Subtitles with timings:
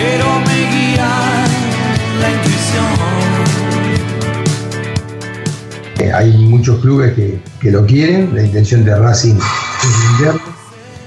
[0.00, 1.08] Pero me guía
[2.20, 2.86] la intuición.
[5.98, 10.40] Eh, Hay muchos clubes que, que lo quieren, la intención de Racing es venderlo,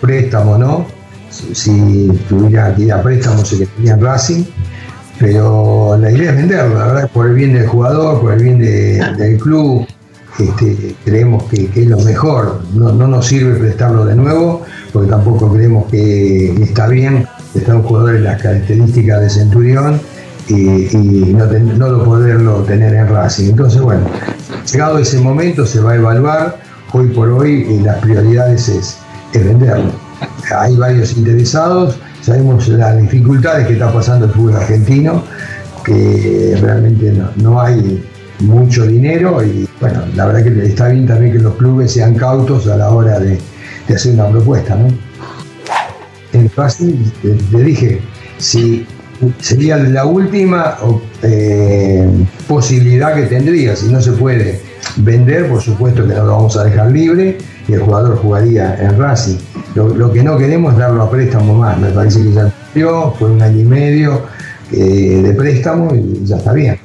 [0.02, 0.86] préstamo no,
[1.32, 4.44] si, tuviera que ir a préstamo se le tenía Racing,
[5.20, 8.60] pero la idea es venderlo, la verdad, por el bien del jugador, por el bien
[8.60, 9.88] de- del club,
[10.40, 15.10] este, creemos que, que es lo mejor, no, no nos sirve prestarlo de nuevo, porque
[15.10, 20.02] tampoco creemos que está bien a un jugador en las características de Centurión
[20.48, 20.56] y,
[20.96, 23.50] y no, no lo poderlo tener en Racing.
[23.52, 24.06] Entonces, bueno,
[24.72, 26.58] llegado ese momento se va a evaluar,
[26.92, 28.98] hoy por hoy eh, las prioridades es,
[29.34, 29.92] es venderlo.
[30.58, 35.24] Hay varios interesados, sabemos las dificultades que está pasando el fútbol argentino,
[35.86, 38.04] que realmente no, no hay
[38.40, 42.68] mucho dinero y bueno, la verdad que está bien también que los clubes sean cautos
[42.68, 43.40] a la hora de,
[43.88, 44.88] de hacer una propuesta, ¿no?
[46.34, 48.02] En Racing, te, te dije,
[48.38, 48.86] si
[49.40, 50.78] sería la última
[51.22, 52.08] eh,
[52.48, 54.62] posibilidad que tendría, si no se puede
[54.98, 58.98] vender, por supuesto que no lo vamos a dejar libre y el jugador jugaría en
[58.98, 59.38] Racing.
[59.76, 63.14] Lo, lo que no queremos es darlo a préstamo más, me parece que ya dio,
[63.18, 64.22] fue un año y medio
[64.72, 66.78] eh, de préstamo y ya está bien.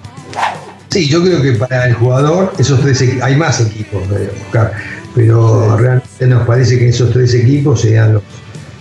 [0.91, 4.73] Sí, yo creo que para el jugador, esos tres hay más equipos, eh, Oscar,
[5.15, 8.23] pero realmente nos parece que esos tres equipos sean los,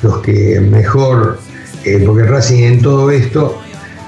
[0.01, 1.39] los que mejor,
[1.83, 3.59] eh, porque Racing en todo esto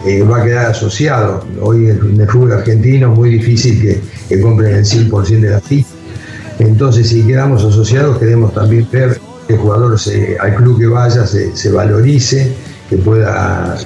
[0.05, 1.45] eh, va a quedar asociado.
[1.61, 5.59] Hoy en el fútbol argentino es muy difícil que, que compren el 100% de la
[5.61, 5.89] ficha.
[6.59, 11.25] Entonces, si quedamos asociados, queremos también ver que el jugador se- al club que vaya
[11.25, 12.51] se, valorice,
[12.89, 13.77] que pueda,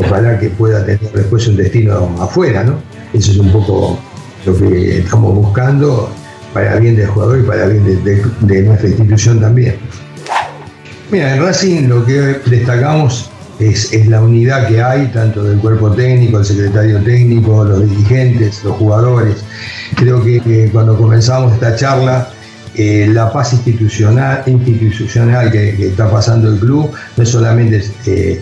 [0.00, 2.74] ojalá que pueda tener después un destino afuera, ¿no?
[3.12, 3.98] Eso es un poco
[4.46, 6.10] lo que estamos buscando
[6.52, 9.76] para el bien del jugador y para el bien de nuestra institución también.
[11.10, 15.90] Mira, en Racing lo que destacamos es, es la unidad que hay, tanto del cuerpo
[15.90, 19.44] técnico, el secretario técnico, los dirigentes, los jugadores.
[19.96, 22.28] Creo que, cuando comenzamos esta charla,
[22.76, 28.40] eh, la paz institucional, institucional que, está pasando el club no solamente eh,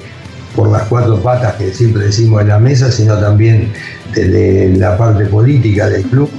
[0.54, 3.72] por las cuatro patas que siempre decimos en la mesa, sino también
[4.14, 6.30] desde la parte política del club.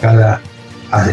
[0.00, 0.40] Cada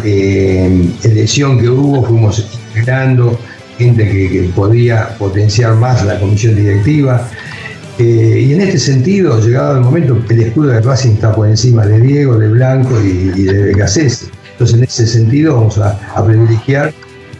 [0.02, 2.38] eh, elección que hubo fuimos
[2.72, 3.38] integrando
[3.78, 7.28] gente que, que podía potenciar más la comisión directiva.
[7.98, 11.86] Eh, y en este sentido, llegado el momento, el escudo de Racing está por encima
[11.86, 14.30] de Diego, de Blanco y, de Becasés.
[14.52, 16.92] Entonces, en ese sentido, vamos a, a privilegiar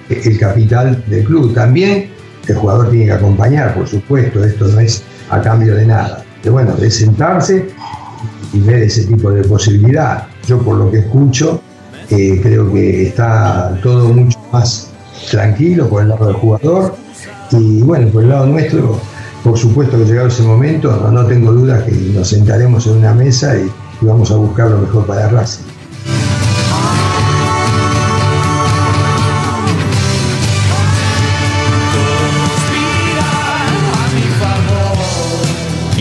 [0.08, 1.54] el capital del club.
[1.54, 2.08] También
[2.46, 6.24] el jugador tiene que acompañar, por supuesto, esto no es a cambio de nada.
[6.42, 7.66] Pero bueno, de sentarse
[8.52, 10.26] y ver ese tipo de posibilidad.
[10.46, 11.60] Yo por lo que escucho,
[12.10, 14.90] eh, creo que está todo mucho más
[15.30, 16.94] tranquilo por el lado del jugador
[17.52, 19.00] y bueno, por el lado nuestro,
[19.42, 23.14] por supuesto que llegado ese momento, no, no tengo dudas que nos sentaremos en una
[23.14, 25.64] mesa y, y vamos a buscar lo mejor para Racing.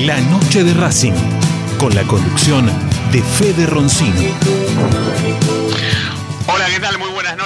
[0.05, 1.13] La noche de Racing,
[1.79, 2.67] con la conducción
[3.11, 5.04] de Fede Roncino.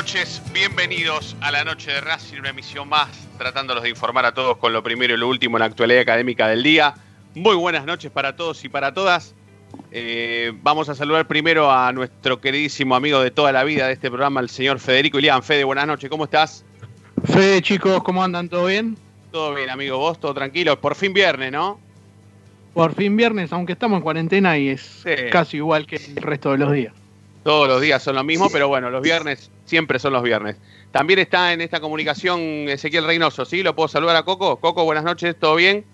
[0.09, 0.41] Noches.
[0.51, 4.73] Bienvenidos a la noche de Racing, una emisión más, tratándolos de informar a todos con
[4.73, 6.95] lo primero y lo último en la actualidad académica del día.
[7.35, 9.35] Muy buenas noches para todos y para todas.
[9.91, 14.09] Eh, vamos a saludar primero a nuestro queridísimo amigo de toda la vida de este
[14.09, 15.43] programa, el señor Federico Ilián.
[15.43, 16.65] Fede, buenas noches, ¿cómo estás?
[17.25, 18.49] Fede, chicos, ¿cómo andan?
[18.49, 18.97] ¿Todo bien?
[19.31, 20.81] Todo bien, amigo, vos, todo tranquilo.
[20.81, 21.79] Por fin viernes, ¿no?
[22.73, 25.29] Por fin viernes, aunque estamos en cuarentena y es Sí.
[25.31, 26.93] casi igual que el resto de los días.
[27.43, 30.57] Todos los días son lo mismo, pero bueno, los viernes siempre son los viernes.
[30.91, 33.63] También está en esta comunicación Ezequiel Reynoso, ¿sí?
[33.63, 34.57] ¿Lo puedo saludar a Coco?
[34.57, 35.85] Coco, buenas noches, ¿todo bien?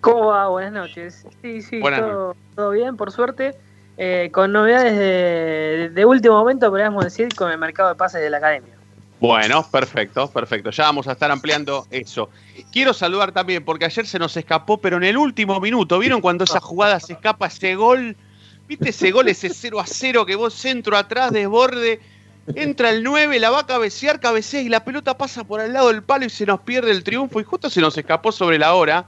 [0.00, 0.48] ¿Cómo va?
[0.48, 1.26] Buenas noches.
[1.42, 3.54] Sí, sí, Buenas todo, todo bien, por suerte.
[3.98, 8.28] Eh, con novedades de, de último momento, podríamos decir, con el mercado de pases de
[8.28, 8.74] la academia.
[9.20, 10.70] Bueno, perfecto, perfecto.
[10.70, 12.28] Ya vamos a estar ampliando eso.
[12.70, 16.44] Quiero saludar también, porque ayer se nos escapó, pero en el último minuto, ¿vieron cuando
[16.44, 18.16] esa jugada se escapa ese gol?
[18.68, 22.00] ¿Viste ese gol, ese 0 a 0 que vos centro atrás, desborde?
[22.54, 25.88] entra el 9, la va a cabecear, cabecea y la pelota pasa por al lado
[25.88, 28.74] del palo y se nos pierde el triunfo y justo se nos escapó sobre la
[28.74, 29.06] hora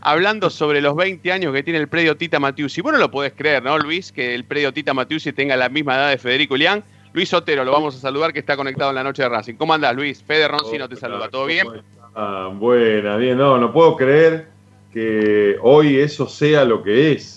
[0.00, 2.80] hablando sobre los 20 años que tiene el predio Tita Matiusi.
[2.80, 4.12] Vos no lo podés creer, ¿no, Luis?
[4.12, 6.84] Que el predio Tita Matiusi tenga la misma edad de Federico Ilián.
[7.12, 9.54] Luis Otero, lo vamos a saludar, que está conectado en la noche de Racing.
[9.54, 10.22] ¿Cómo andás, Luis?
[10.22, 11.28] Fede Roncino te saluda.
[11.28, 11.66] ¿Todo bien?
[12.14, 13.38] Ah, buena, bien.
[13.38, 14.48] No, no puedo creer
[14.92, 17.35] que hoy eso sea lo que es.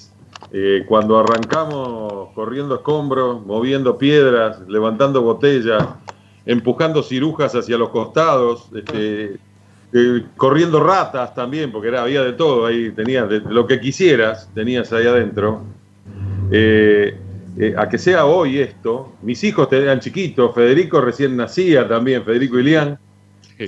[0.51, 5.87] Eh, cuando arrancamos corriendo escombros, moviendo piedras, levantando botellas,
[6.45, 9.37] empujando cirujas hacia los costados, este,
[9.91, 14.49] eh, corriendo ratas también, porque era, había de todo ahí, tenías de, lo que quisieras,
[14.53, 15.61] tenías ahí adentro.
[16.51, 17.17] Eh,
[17.57, 22.59] eh, a que sea hoy esto, mis hijos eran chiquitos, Federico recién nacía también, Federico
[22.59, 22.99] Ilián,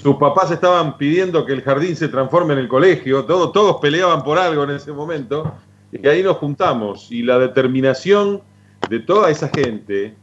[0.01, 4.23] sus papás estaban pidiendo que el jardín se transforme en el colegio, todos, todos peleaban
[4.23, 5.53] por algo en ese momento,
[5.91, 8.41] y ahí nos juntamos, y la determinación
[8.89, 10.15] de toda esa gente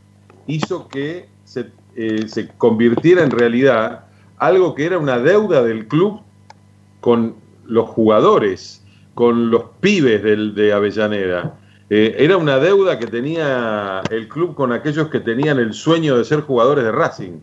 [0.46, 1.70] hizo que se,
[2.26, 4.04] se convirtiera en realidad
[4.38, 6.20] algo que era una deuda del club
[7.00, 8.84] con los jugadores,
[9.14, 11.58] con los pibes del, de Avellaneda.
[11.90, 16.24] Eh, era una deuda que tenía el club con aquellos que tenían el sueño de
[16.24, 17.40] ser jugadores de Racing.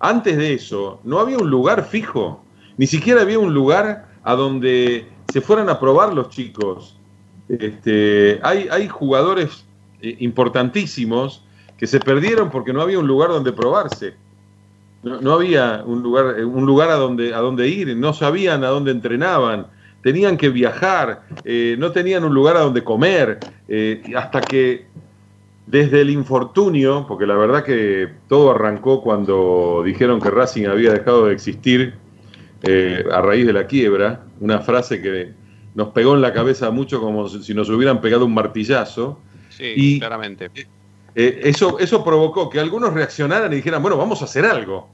[0.00, 2.44] Antes de eso, no había un lugar fijo,
[2.76, 6.98] ni siquiera había un lugar a donde se fueran a probar los chicos.
[7.48, 9.64] Este, hay, jugadores
[10.00, 11.44] eh, importantísimos
[11.76, 14.14] que se perdieron porque no había un lugar donde probarse.
[15.02, 18.90] No, había un lugar, un lugar a, donde, a donde ir, no sabían a dónde
[18.90, 19.66] entrenaban,
[20.02, 23.38] tenían que viajar, eh, no tenían un lugar a donde comer,
[23.68, 24.86] eh, hasta que
[25.66, 31.26] desde el infortunio, porque la verdad que todo arrancó cuando dijeron que Racing había dejado
[31.26, 31.94] de existir
[32.62, 35.32] eh, a raíz de la quiebra, una frase que
[35.74, 39.18] nos pegó en la cabeza mucho como si nos hubieran pegado un martillazo.
[39.50, 40.50] Sí, y, claramente.
[41.14, 44.88] Eh, eso, eso provocó que algunos reaccionaran y dijeran, bueno, vamos a hacer algo.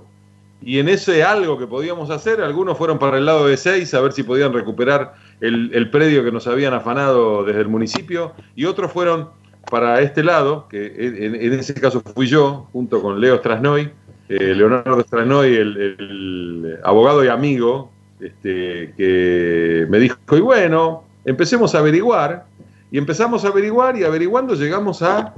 [0.62, 4.00] Y en ese algo que podíamos hacer, algunos fueron para el lado de Seis a
[4.00, 8.92] ver si podían recuperar el, predio que nos habían afanado desde el municipio, y otros
[8.92, 9.30] fueron
[9.70, 10.86] para este lado, que
[11.18, 13.90] en, ese caso fui yo, junto con Leo Strasnoy,
[14.28, 17.90] eh, Leonardo Strasnoy, el, abogado y amigo,
[18.20, 22.46] este, que me dijo, y bueno, empecemos a averiguar,
[22.90, 25.34] y empezamos a averiguar, y averiguando llegamos a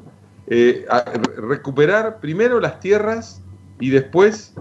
[0.48, 1.04] eh, a
[1.36, 3.40] recuperar primero las tierras
[3.78, 4.54] y después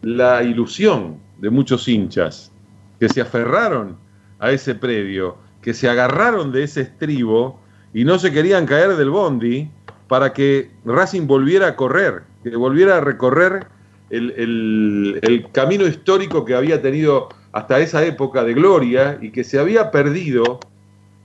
[0.00, 2.50] la ilusión de muchos hinchas
[2.98, 3.98] que se aferraron
[4.38, 7.60] a ese predio, que se agarraron de ese estribo
[7.92, 9.70] y no se querían caer del bondi
[10.08, 13.66] para que Racing volviera a correr, que volviera a recorrer
[14.08, 19.90] el camino histórico que había tenido hasta esa época de gloria y que se había
[19.90, 20.60] perdido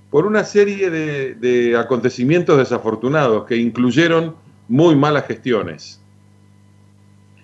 [0.09, 4.37] por una serie de, acontecimientos desafortunados que incluyeron
[4.69, 5.99] muy malas gestiones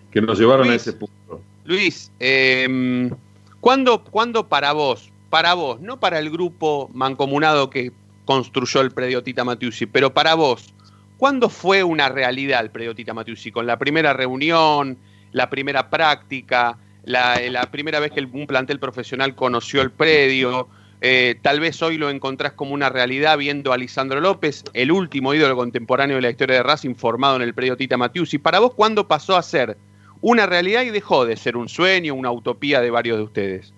[0.09, 1.41] que nos llevaron a ese punto.
[1.65, 3.11] Luis, eh,
[3.59, 7.91] ¿cuándo, para vos, para vos, no para el grupo mancomunado que
[8.23, 10.73] construyó el predio Tita Matiusi, pero para vos,
[11.17, 13.51] ¿cuándo fue una realidad el predio Tita Matiusi?
[13.51, 14.97] ¿Con la primera reunión,
[15.33, 20.67] la primera práctica, la, la primera vez que un plantel profesional conoció el predio?
[20.99, 25.33] Eh, tal vez hoy lo encontrás como una realidad viendo a Lisandro López, el último
[25.33, 28.73] ídolo contemporáneo de la historia de Racing formado en el predio Tita Y Para vos,
[28.73, 29.77] ¿cuándo pasó a ser
[30.21, 33.73] una realidad y dejó de ser un sueño, una utopía de varios de ustedes?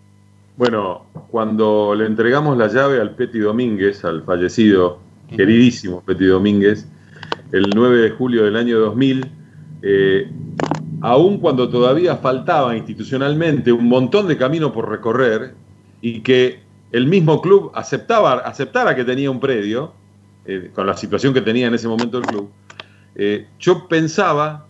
[0.57, 4.99] Bueno, cuando le entregamos la llave al Peti Domínguez, al fallecido,
[5.35, 6.87] queridísimo Peti Domínguez,
[7.51, 9.31] el 9 de julio del año 2000,
[9.83, 10.31] eh,
[11.01, 15.53] aun cuando todavía faltaba institucionalmente un montón de camino por recorrer
[16.01, 16.59] y que
[16.91, 19.93] el mismo club aceptaba, aceptara que tenía un predio,
[20.45, 22.49] eh, con la situación que tenía en ese momento el club,
[23.15, 24.65] eh, yo pensaba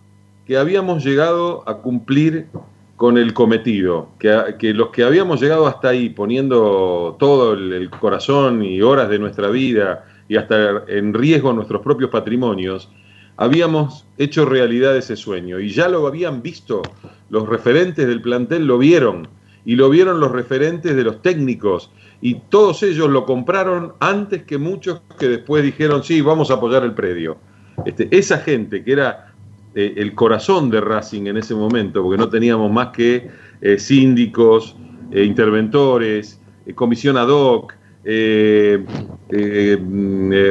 [0.46, 2.48] que habíamos llegado a cumplir
[2.96, 8.82] con el cometido, que, los que habíamos llegado hasta ahí poniendo todo el, corazón y
[8.82, 12.90] horas de nuestra vida y hasta en riesgo nuestros propios patrimonios,
[13.36, 16.82] habíamos hecho realidad ese sueño y ya lo habían visto,
[17.30, 19.28] los referentes del plantel lo vieron
[19.64, 24.58] y lo vieron los referentes de los técnicos y todos ellos lo compraron antes que
[24.58, 27.38] muchos que después dijeron, sí, vamos a apoyar el predio.
[27.86, 29.32] Este, esa gente que era
[29.74, 34.76] eh, el corazón de Racing en ese momento, porque no teníamos más que eh, síndicos,
[35.10, 36.40] eh, interventores,
[36.74, 38.82] comisión ad hoc, mm,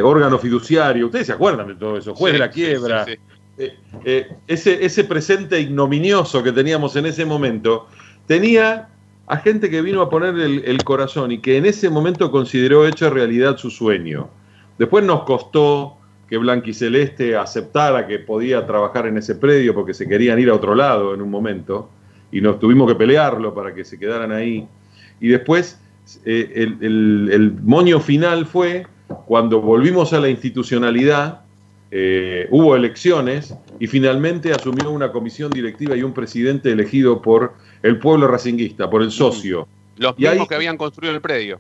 [0.04, 3.06] órgano fiduciario, ustedes se acuerdan de todo eso, juez de la quiebra.
[4.48, 7.88] ese, ese presente ignominioso que teníamos en ese momento
[8.26, 8.90] tenía
[9.30, 13.12] a gente que vino a poner el, corazón y que en ese momento consideró hecho
[13.12, 14.28] realidad su sueño.
[14.80, 20.40] Después nos costó que Blanquiceleste aceptara que podía trabajar en ese predio porque se querían
[20.40, 21.92] ir a otro lado en un momento
[22.32, 24.68] y nos tuvimos que pelearlo para que se quedaran ahí.
[25.20, 25.80] Y después
[26.26, 28.88] eh, el, el- el moño final fue
[29.26, 31.42] cuando volvimos a la institucionalidad,
[31.92, 37.98] eh, hubo elecciones y finalmente asumió una comisión directiva y un presidente elegido por el
[38.00, 39.68] pueblo racinguista, por el socio.
[39.98, 41.60] Los Y ahí- mismos que habían construido el predio.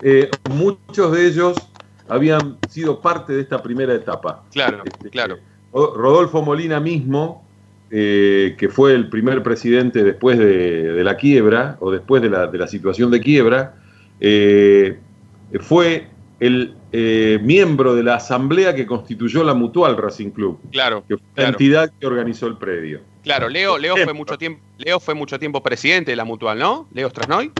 [0.00, 1.68] Eh, muchos de ellos
[2.08, 4.44] habían sido parte de esta primera etapa.
[4.52, 5.38] Claro, Este, claro.
[5.72, 7.45] Ro- Rodolfo Molina mismo,
[7.90, 12.46] eh, que fue el primer presidente después de, de la quiebra, o después de la,
[12.46, 13.74] de la situación de quiebra,
[14.20, 14.98] eh,
[15.60, 16.08] fue
[16.40, 21.26] el eh, miembro de la asamblea que constituyó la Mutual Racing Club, Claro, que fue
[21.36, 23.00] la entidad que organizó el predio.
[23.22, 26.88] Claro, Leo, Leo fue mucho tiempo, Leo fue mucho tiempo presidente de la Mutual, ¿no?
[26.92, 27.52] Leo Strasnoy.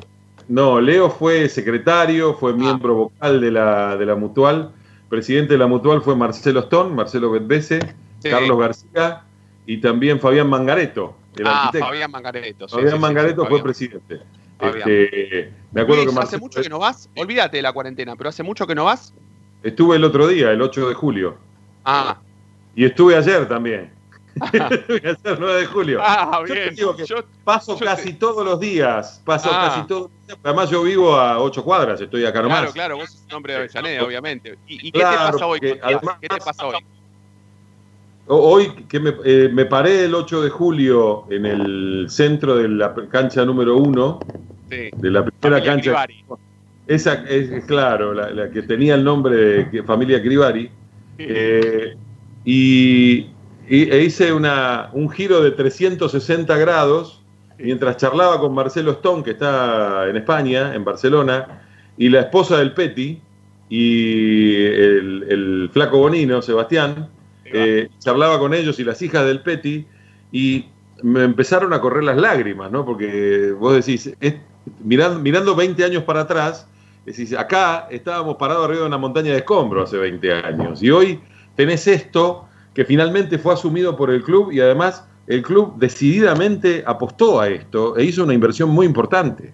[0.49, 2.37] No, Leo fue secretario, Ah.
[2.39, 4.71] fue miembro vocal de la, de la Mutual.
[5.09, 7.81] Presidente de la Mutual fue Marcelo Stone, Marcelo Betbese,
[8.21, 8.31] Sí.
[8.31, 9.23] Carlos García
[9.67, 11.87] y también Fabián Mangareto, el ah, arquitecto.
[11.89, 12.69] Fabián Mangareto.
[12.69, 13.65] sí, Fabián sí, Mangareto sí, fue Fabián.
[13.65, 14.21] presidente.
[14.59, 17.11] Este, me acuerdo Luis, que hace Marcelo- mucho que no vas.
[17.17, 19.13] Olvídate de la cuarentena, pero hace mucho que no vas.
[19.63, 21.37] Estuve el otro día, el 8 de julio.
[21.85, 22.19] Ah,
[22.75, 23.93] Y estuve ayer también.
[24.53, 25.99] Estuve ayer, 9 de julio.
[26.03, 29.21] ah Yo te digo que Yo- paso yo casi te- todos los días.
[29.25, 29.69] Paso Ah.
[29.69, 30.39] casi todos los días.
[30.43, 32.59] Además, yo vivo a 8 cuadras, estoy acá nomás.
[32.61, 34.59] claro, claro, vos sos un hombre de Avellaneda, obviamente.
[34.67, 35.61] ¿Y, y qué Claro, te pasa hoy?
[35.83, 36.75] además- ¿Qué te pasa hoy?
[38.29, 42.93] Hoy que me, eh, me paré el 8 de julio en el centro de la
[43.11, 44.19] cancha número 1,
[44.69, 44.91] Sí.
[44.97, 45.83] de la primera Familia cancha.
[46.05, 46.25] Crivari.
[46.89, 50.71] Esa es, es claro, la, la que tenía el nombre de que- familia Crivari.
[51.19, 51.95] Eh,
[52.45, 53.27] y,
[53.69, 57.23] y- e hice una, un giro de 360 grados
[57.59, 61.63] mientras charlaba con Marcelo Stone, que está en España, en Barcelona,
[61.97, 63.21] y la esposa del Peti
[63.69, 67.09] y el, el flaco Bonino, Sebastián.
[67.53, 69.87] Eh, charlaba con ellos y las hijas del Peti
[70.33, 70.67] y
[71.03, 72.85] me empezaron a correr las lágrimas, ¿no?
[72.85, 74.35] Porque vos decís, es-
[74.83, 76.67] mirando, mirando 20 años para atrás,
[77.05, 81.21] decís, acá estábamos parados arriba de una montaña de escombros hace 20 años y hoy
[81.55, 87.41] tenés esto que finalmente fue asumido por el club y además el club decididamente apostó
[87.41, 89.53] a esto e hizo una inversión muy importante.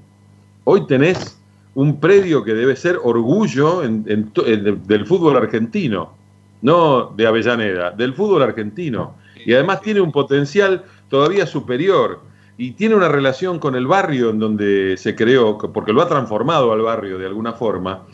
[0.64, 1.38] Hoy tenés
[1.74, 6.14] un predio que debe ser orgullo del fútbol argentino,
[6.62, 9.16] no de Avellaneda, del fútbol argentino.
[9.44, 12.20] Y además tiene un potencial todavía superior
[12.56, 16.72] y tiene una relación con el barrio en donde se creó, porque lo ha transformado
[16.72, 18.04] al barrio de alguna forma,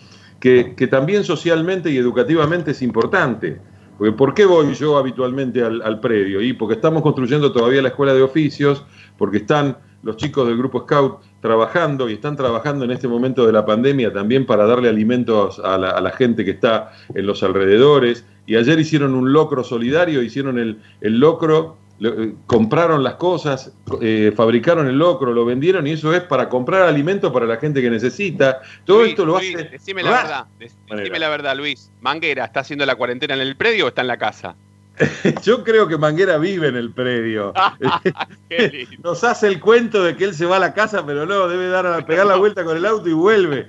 [0.40, 3.60] que, que también socialmente y educativamente es importante.
[3.98, 6.40] Porque ¿Por qué voy yo habitualmente al, al predio?
[6.40, 8.86] Y porque estamos construyendo todavía la escuela de oficios,
[9.18, 13.52] porque están los chicos del grupo Scout trabajando y están trabajando en este momento de
[13.52, 17.42] la pandemia también para darle alimentos a la, a la gente que está en los
[17.42, 18.24] alrededores.
[18.46, 23.72] Y ayer hicieron un locro solidario, hicieron el, el locro, lo- eh, compraron las cosas,
[24.00, 27.82] eh, fabricaron el locro, lo vendieron y eso es para comprar alimentos para la gente
[27.82, 28.60] que necesita.
[28.84, 29.64] Todo Luis, esto lo Luis, hace...
[29.68, 30.46] Decime la verdad.
[30.58, 31.90] dec- Decime la verdad, Luis.
[32.00, 34.54] Manguera, ¿está haciendo la cuarentena en el predio o está en la casa?
[35.44, 37.52] Yo creo que Manguera vive en el predio.
[39.04, 41.68] Nos hace el cuento de que él se va a la casa, pero no, debe
[41.68, 43.66] dar a pegar la vuelta con el auto y vuelve.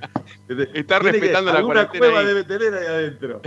[0.74, 2.26] Está Tiene que- respetando la alguna cueva ahí.
[2.26, 3.42] debe tener ahí adentro.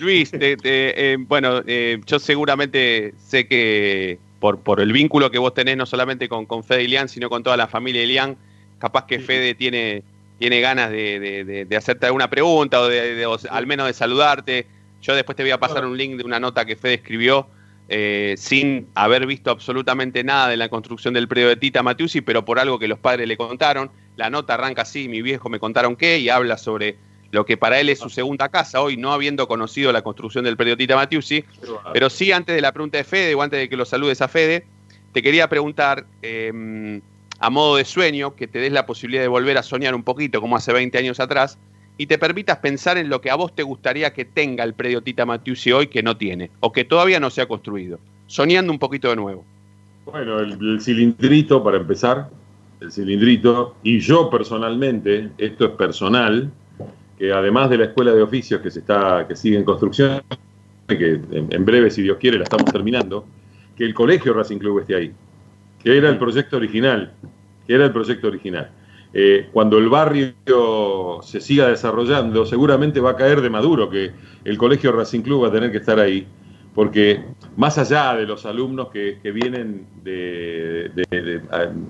[0.00, 5.38] Luis, te- te, eh, bueno, eh, yo seguramente sé que por, por el vínculo que
[5.38, 8.36] vos tenés, no solamente con, con Fede Ilián, sino con toda la familia Ilián,
[8.78, 10.02] capaz que Fede tiene,
[10.38, 13.86] tiene ganas de, de- de- de hacerte alguna pregunta o, de, de- o al menos
[13.86, 14.66] de saludarte.
[15.06, 17.46] Yo después te voy a pasar un link de una nota que Fede escribió
[17.88, 22.44] eh, sin haber visto absolutamente nada de la construcción del predio de Tita Matiusi, pero
[22.44, 23.92] por algo que los padres le contaron.
[24.16, 26.98] La nota arranca así, mi viejo me contaron qué, y habla sobre
[27.30, 30.56] lo que para él es su segunda casa, hoy no habiendo conocido la construcción del
[30.56, 31.44] predio Tita Matiusi.
[31.92, 34.26] Pero sí, antes de la pregunta de Fede, o antes de que lo saludes a
[34.26, 34.66] Fede,
[35.12, 37.00] te quería preguntar, eh,
[37.38, 40.40] a modo de sueño, que te des la posibilidad de volver a soñar un poquito,
[40.40, 41.58] como hace 20 años atrás,
[41.98, 45.02] y te permitas pensar en lo que a vos te gustaría que tenga el predio
[45.02, 47.98] Tita Matiusi hoy que no tiene, o que todavía no se ha construido.
[48.26, 49.44] Soñando un poquito de nuevo.
[50.04, 52.28] Bueno, el, el cilindrito para empezar,
[52.80, 56.50] el cilindrito, y yo personalmente, esto es personal,
[57.18, 60.22] que además de la escuela de oficios que se está, que sigue en construcción,
[60.86, 63.26] que en, en breve, si Dios quiere, la estamos terminando,
[63.76, 65.12] que el colegio Racing Club esté ahí,
[65.82, 67.12] que era el proyecto original,
[67.66, 68.70] que era el proyecto original.
[69.12, 70.34] Eh, cuando el barrio
[71.22, 74.12] se siga desarrollando, seguramente va a caer de maduro que
[74.44, 76.26] el colegio Racing Club va a tener que estar ahí,
[76.74, 77.24] porque
[77.56, 79.86] más allá de los alumnos que, vienen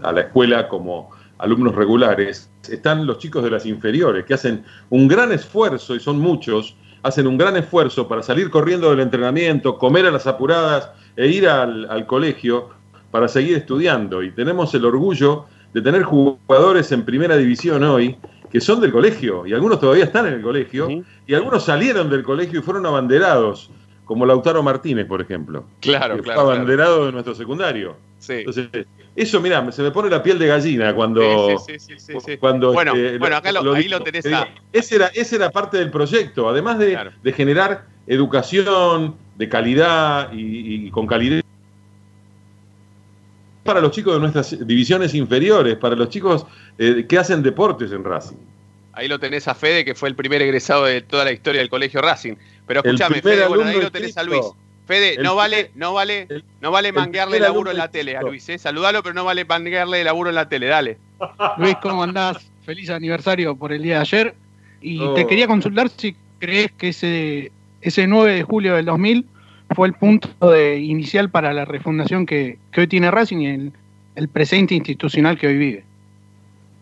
[0.02, 5.08] a la escuela como alumnos regulares, están los chicos de las inferiores, que hacen un
[5.08, 10.06] gran esfuerzo, y son muchos, hacen un gran esfuerzo para salir corriendo del entrenamiento, comer
[10.06, 12.70] a las apuradas e ir al, al colegio
[13.10, 14.22] para seguir estudiando.
[14.22, 15.46] Y tenemos el orgullo
[15.76, 18.16] de tener jugadores en primera división hoy
[18.50, 20.88] que son del colegio, y algunos todavía están en el colegio,
[21.26, 23.70] y algunos salieron del colegio y fueron abanderados,
[24.06, 25.64] como Lautaro Martínez, por ejemplo.
[25.80, 26.40] Claro, que claro.
[26.40, 27.94] Fue abanderado de nuestro secundario.
[28.18, 28.36] Sí.
[28.38, 28.68] Entonces,
[29.14, 31.58] eso, mira, se me pone la piel de gallina cuando.
[31.58, 35.36] Sí, sí, cuando Bueno, este, bueno, acá lo- ahí lo tenés a- ese, era, ese
[35.36, 37.10] era parte del proyecto, además de, Claro.
[37.22, 41.42] de generar educación de calidad y, y con calidad
[43.66, 46.46] para los chicos de nuestras divisiones inferiores, para los chicos
[46.78, 48.36] eh, que hacen deportes en Racing.
[48.92, 51.68] Ahí lo tenés a Fede, que fue el primer egresado de toda la historia del
[51.68, 52.34] colegio Racing.
[52.66, 54.40] Pero El escúchame, Fede, bueno, ahí lo tenés a Luis.
[54.86, 57.90] Fede, El no vale, no vale, el- no vale el manguearle primer laburo en la
[57.90, 58.22] tele a.
[58.22, 58.56] Luis, eh.
[58.56, 60.96] Saludalo, pero no vale manguearle laburo en la tele, dale.
[61.58, 62.38] Luis, ¿cómo andás?
[62.64, 64.34] Feliz aniversario por el día de ayer.
[64.80, 65.14] Y Oh.
[65.14, 69.26] te quería consultar si crees que ese, ese 9 de julio del 2000
[69.74, 73.72] fue el punto de inicial para la refundación que, que hoy tiene Racing y el,
[74.14, 75.84] el presente institucional que hoy vive.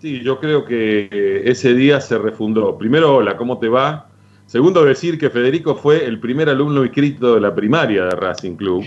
[0.00, 2.76] Sí, yo creo que eh, ese día se refundó.
[2.76, 4.09] Primero, hola, ¿cómo te va?
[4.47, 8.85] Segundo, decir que Federico fue el primer alumno inscrito de la primaria de Racing Club.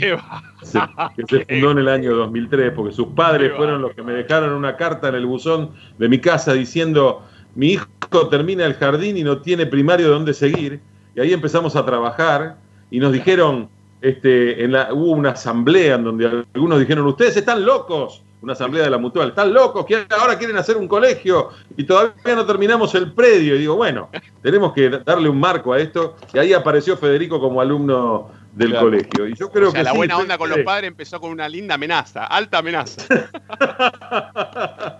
[0.61, 0.79] Se-
[1.15, 4.53] que se fundó en el año 2003, porque sus padres fueron los que me dejaron
[4.53, 7.23] una carta en el buzón de mi casa diciendo,
[7.55, 7.87] mi hijo
[8.29, 10.79] termina el jardín y no tiene primario donde seguir,
[11.15, 12.57] y ahí empezamos a trabajar
[12.91, 13.69] y nos dijeron,
[14.01, 18.83] este, en la, hubo una asamblea en donde algunos dijeron, ustedes están locos, una asamblea
[18.83, 22.93] de la mutual, están locos, que ahora quieren hacer un colegio y todavía no terminamos
[22.95, 24.09] el predio, y digo, bueno,
[24.41, 28.85] tenemos que darle un marco a esto, y ahí apareció Federico como alumno del Claro.
[28.87, 31.19] colegio, y yo creo o sea, que la sí, buena onda con los padres empezó
[31.19, 33.03] con una linda amenaza, alta amenaza.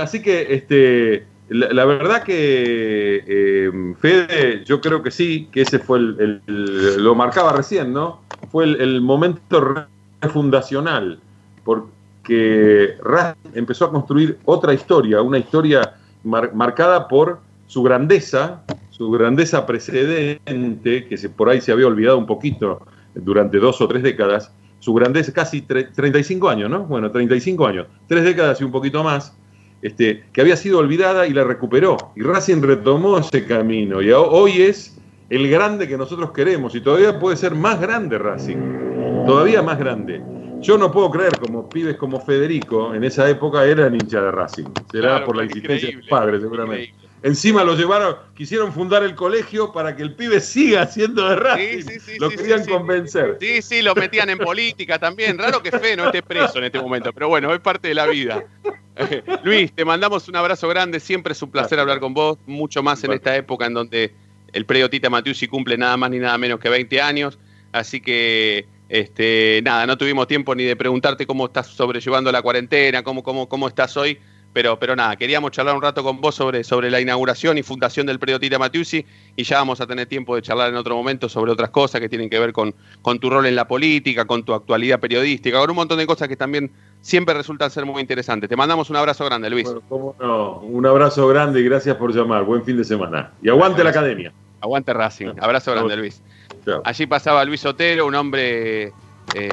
[0.00, 5.98] Así que, este, la, verdad que eh, Fede, yo creo que sí, que ese fue
[5.98, 6.42] el,
[6.98, 8.22] lo marcaba recién, ¿no?
[8.50, 9.86] Fue el, momento
[10.32, 11.20] fundacional,
[11.64, 19.10] porque Racing empezó a construir otra historia, una historia mar- marcada por su grandeza, su
[19.10, 22.80] grandeza precedente, que se, por ahí se había olvidado un poquito
[23.14, 26.84] durante dos o tres décadas, su grandeza, casi tre- 35 años, ¿no?
[26.84, 29.36] Bueno, 35 años, tres décadas y un poquito más,
[29.82, 32.12] este, que había sido olvidada y la recuperó.
[32.16, 34.96] Y Racing retomó ese camino y ho- hoy es
[35.28, 38.56] el grande que nosotros queremos y todavía puede ser más grande Racing,
[39.26, 40.20] todavía más grande.
[40.62, 44.64] Yo no puedo creer como pibes como Federico en esa época eran hincha de Racing.
[44.90, 46.84] Será Claro, por la insistencia de sus padres, seguramente.
[46.84, 47.05] increíble.
[47.22, 51.82] Encima lo llevaron, quisieron fundar el colegio para que el pibe siga siendo de Racing.
[51.82, 53.38] Sí, sí, sí, lo sí, querían convencer.
[53.40, 55.38] Sí, sí, lo metían en política también.
[55.38, 58.06] Raro que Fe no esté preso en este momento, pero bueno, es parte de la
[58.06, 58.44] vida.
[59.44, 61.00] Luis, te mandamos un abrazo grande.
[61.00, 64.14] Siempre es un placer hablar con vos, mucho más en esta época en donde
[64.52, 67.38] el predio Tita Matiusi cumple nada más ni nada menos que 20 años.
[67.72, 73.02] Así que, este, nada, no tuvimos tiempo ni de preguntarte cómo estás sobrellevando la cuarentena,
[73.02, 74.18] cómo, cómo, cómo estás hoy.
[74.56, 78.06] Pero, pero nada, queríamos charlar un rato con vos sobre, sobre la inauguración y fundación
[78.06, 79.04] del predio Tita Matiusi
[79.36, 82.08] y ya vamos a tener tiempo de charlar en otro momento sobre otras cosas que
[82.08, 85.68] tienen que ver con, con tu rol en la política, con tu actualidad periodística, con
[85.68, 86.70] un montón de cosas que también
[87.02, 88.48] siempre resultan ser muy interesantes.
[88.48, 89.64] Te mandamos un abrazo grande, Luis.
[89.64, 90.60] Bueno, cómo no.
[90.60, 92.44] Un abrazo grande y gracias por llamar.
[92.44, 93.32] Buen fin de semana.
[93.42, 94.32] Y aguante la academia.
[94.62, 95.34] Aguante Racing.
[95.38, 96.22] Abrazo grande, Luis.
[96.82, 98.84] Allí pasaba Luis Otero, un hombre
[99.34, 99.50] eh,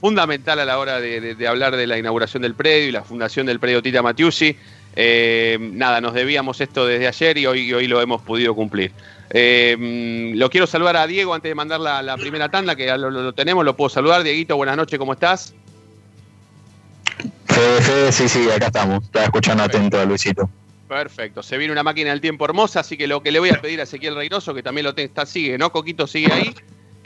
[0.00, 3.02] fundamental a la hora de, de- de hablar de la inauguración del predio y la
[3.02, 4.56] fundación del predio Tita Matiusi.
[4.96, 8.90] Eh, nada, nos debíamos esto desde ayer y hoy, y hoy lo hemos podido cumplir.
[9.30, 12.86] Eh, mm, lo quiero saludar a Diego antes de mandar la, la primera tanda, que
[12.86, 14.22] ya lo, lo- tenemos, lo puedo saludar.
[14.22, 15.54] Dieguito, buenas noches, ¿cómo estás?
[17.46, 19.04] Fede, Fede, sí, sí, acá estamos.
[19.04, 20.48] Estaba escuchando atento a Luisito.
[20.88, 23.60] Perfecto, se viene una máquina del tiempo hermosa, así que lo que le voy a
[23.60, 25.70] pedir a Ezequiel Reynoso, que también lo te- está, sigue, ¿no?
[25.70, 26.54] Coquito sigue ahí,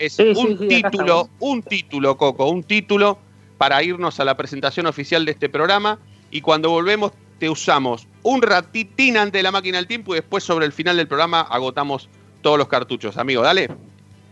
[0.07, 3.19] es Sí, un sí, título, un título, Coco, un título
[3.59, 5.99] para irnos a la presentación oficial de este programa
[6.31, 10.43] y cuando volvemos te usamos un ratitín antes de la máquina del tiempo y después
[10.45, 12.09] sobre el final del programa agotamos
[12.41, 13.17] todos los cartuchos.
[13.17, 13.69] Amigo, dale,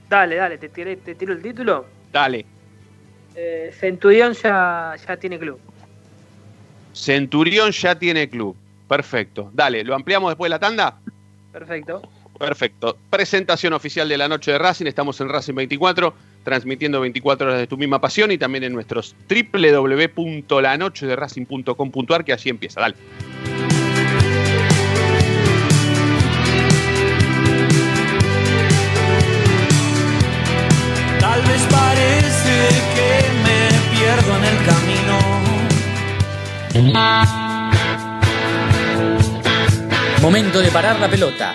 [0.09, 1.87] Dale, dale, te, tiré- te tiro el título.
[2.13, 2.45] dale.
[3.37, 5.61] Eh, Centurión ya, ya tiene club.
[6.93, 8.57] Centurión ya tiene club.
[8.89, 9.51] Perfecto.
[9.53, 10.99] Dale, ¿lo ampliamos después de la tanda?
[11.53, 12.03] Perfecto.
[12.41, 12.97] Perfecto.
[13.11, 14.87] Presentación oficial de la noche de Racing.
[14.87, 19.15] Estamos en Racing 24, transmitiendo 24 horas de tu misma pasión y también en nuestros
[19.29, 22.81] www.lanochederacing.com.ar que así empieza.
[22.81, 22.95] Dale.
[31.21, 35.21] Tal vez parece que me pierdo en el camino.
[40.23, 41.55] Momento de parar la pelota,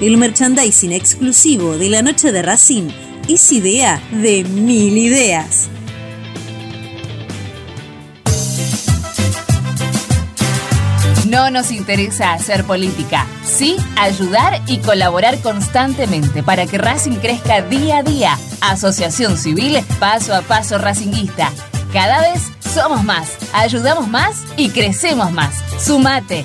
[0.00, 2.88] El merchandising exclusivo de la noche de Racing
[3.28, 5.68] es idea de mil ideas.
[11.28, 17.98] No nos interesa hacer política, sí ayudar y colaborar constantemente para que Racing crezca día
[17.98, 18.38] a día.
[18.60, 21.52] Asociación Civil Paso a Paso Racinguista.
[21.92, 22.42] Cada vez
[22.74, 25.54] somos más, ayudamos más y crecemos más.
[25.78, 26.44] Sumate.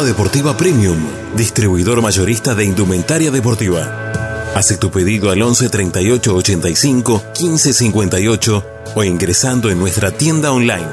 [0.00, 0.96] Ropa Deportiva Premium,
[1.36, 4.10] distribuidor mayorista de indumentaria deportiva.
[4.54, 10.88] Hace tu pedido al 11 38 85 15 58 o ingresando en nuestra tienda online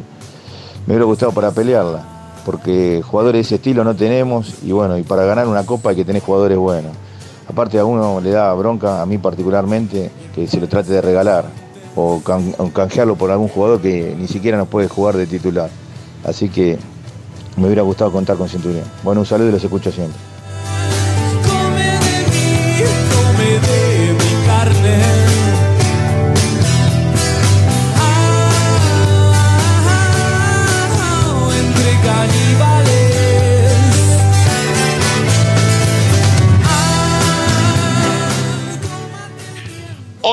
[0.87, 5.03] Me hubiera gustado para pelearla, porque jugadores de ese estilo no tenemos y bueno, y
[5.03, 6.91] para ganar una copa hay que tener jugadores buenos.
[7.47, 11.45] Aparte a uno le da bronca, a mí particularmente, que se lo trate de regalar
[11.95, 12.21] o,
[12.57, 15.69] o canjearlo por algún jugador que ni siquiera nos puede jugar de titular.
[16.23, 16.77] Así que
[17.57, 18.85] me hubiera gustado contar con Centurión.
[19.03, 20.30] Bueno, un saludo y los escucho siempre.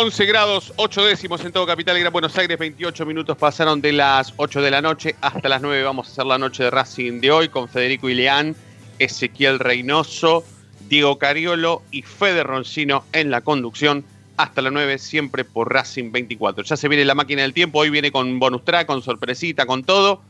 [0.09, 3.93] 11 11 grados, 8 décimos en todo Capital Gran Buenos Aires, 28 minutos pasaron de
[3.93, 5.83] las 8 de la noche hasta las 9.
[5.83, 8.57] Vamos a hacer la noche de Racing de hoy con Federico Ileán,
[8.99, 10.47] Ezequiel Reynoso,
[10.89, 14.03] Diego Cariolo y Fede Roncino en la conducción
[14.39, 16.65] hasta las 9, siempre por Racing 24.
[16.65, 19.85] Ya se viene la máquina del tiempo, hoy viene con bonus track, con sorpresita, con
[19.85, 20.23] todo,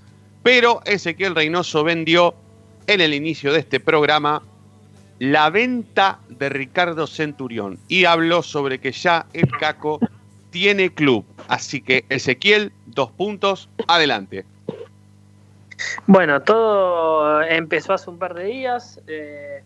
[0.42, 2.34] pero Ezequiel Reynoso vendió
[2.88, 4.42] en el inicio de este programa
[5.18, 10.00] la venta de Ricardo Centurión y habló sobre que ya el Caco
[10.50, 11.24] tiene club.
[11.48, 14.44] Así que Ezequiel, dos puntos, adelante.
[16.06, 19.00] Bueno, todo empezó hace un par de días.
[19.06, 19.62] eh,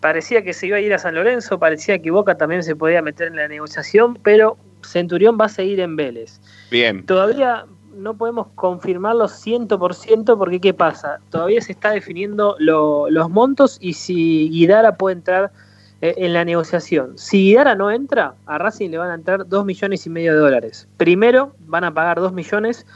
[0.00, 3.02] parecía que se iba a ir a San Lorenzo, parecía que Boca también se podía
[3.02, 6.40] meter en la negociación, pero Centurión va a seguir en Vélez.
[6.70, 7.04] Bien.
[7.04, 11.18] Todavía no podemos confirmarlo 100% porque ¿qué pasa?
[11.30, 15.50] Todavía se está definiendo lo- los montos y si Guidara puede entrar
[16.00, 17.18] eh, en la negociación.
[17.18, 20.38] Si Guidara no entra, a Racing le van a entrar 2 millones y medio de
[20.40, 20.88] dólares.
[20.96, 22.86] Primero van a pagar 2 millones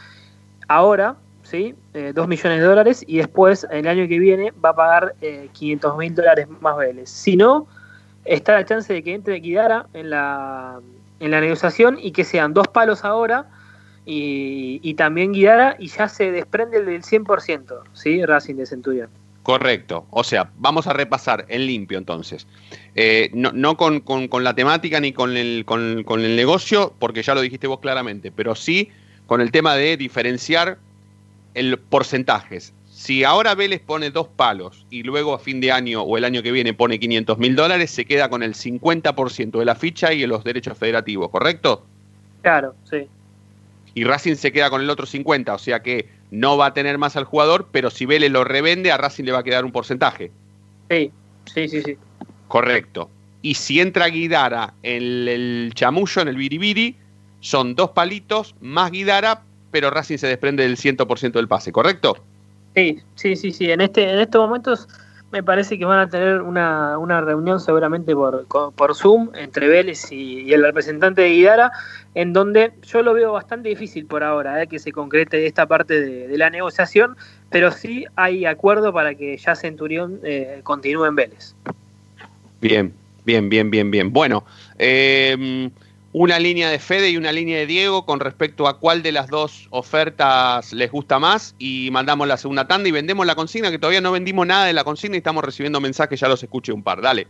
[0.68, 1.74] ahora, ¿sí?
[2.14, 5.96] 2 millones de dólares y después el año que viene va a pagar eh, 500
[5.98, 7.08] mil dólares más Vélez.
[7.10, 7.66] Si no,
[8.24, 10.80] está la chance de que entre Guidara en la,
[11.20, 13.46] en la negociación y que sean dos palos ahora
[14.06, 18.24] y, y también Guidara y ya se desprende el del 100%, ¿sí?
[18.24, 19.08] Racing de Centurión.
[19.42, 20.06] Correcto.
[20.10, 22.46] O sea, vamos a repasar en limpio entonces.
[22.94, 26.94] Eh, no no con, con- con la temática ni con el, con, con el negocio,
[26.98, 28.90] porque ya lo dijiste vos claramente, pero sí
[29.26, 30.78] con el tema de diferenciar
[31.54, 32.72] el porcentajes.
[32.90, 36.42] Si ahora Vélez pone dos palos y luego a fin de año o el año
[36.42, 40.26] que viene pone 500 mil dólares, se queda con el 50% de la ficha y
[40.26, 41.84] los derechos federativos, ¿correcto?
[42.42, 43.06] Claro, sí.
[43.94, 46.98] Y Racing se queda con el otro 50, o sea que no va a tener
[46.98, 49.72] más al jugador, pero si Vélez lo revende, a Racing le va a quedar un
[49.72, 50.32] porcentaje.
[50.90, 51.12] Sí,
[51.52, 51.96] sí, sí, sí.
[52.48, 53.08] Correcto.
[53.42, 56.96] Y si entra Guidara en el chamullo, en el biribiri,
[57.40, 62.16] son dos palitos más Guidara, pero Racing se desprende del 100% del pase, ¿correcto?
[62.74, 63.70] Sí, sí, sí, sí.
[63.70, 64.88] En este, en estos momentos
[65.34, 70.12] me parece que van a tener una, una reunión seguramente por, por Zoom entre Vélez
[70.12, 71.72] y, el representante de Guidara,
[72.14, 76.00] en donde yo lo veo bastante difícil por ahora, eh, que se concrete esta parte
[76.00, 77.16] de, de la negociación,
[77.50, 81.56] pero sí hay acuerdo para que ya Centurión eh, continúe en Vélez.
[82.60, 82.94] Bien,
[83.24, 84.12] bien, bien, bien, bien.
[84.12, 84.44] Bueno,
[84.78, 85.68] eh,
[86.14, 89.28] una línea de Fede y una línea de Diego con respecto a cuál de las
[89.28, 93.80] dos ofertas les gusta más y mandamos la segunda tanda y vendemos la consigna, que
[93.80, 96.84] todavía no vendimos nada de la consigna y estamos recibiendo mensajes, ya los escuché un
[96.84, 97.02] par.
[97.02, 97.26] Dale.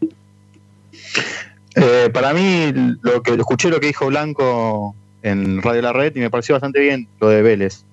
[1.76, 6.20] Eh, para mí, lo que escuché lo que dijo Blanco en Radio La Red y
[6.20, 7.84] me pareció bastante bien lo de Vélez.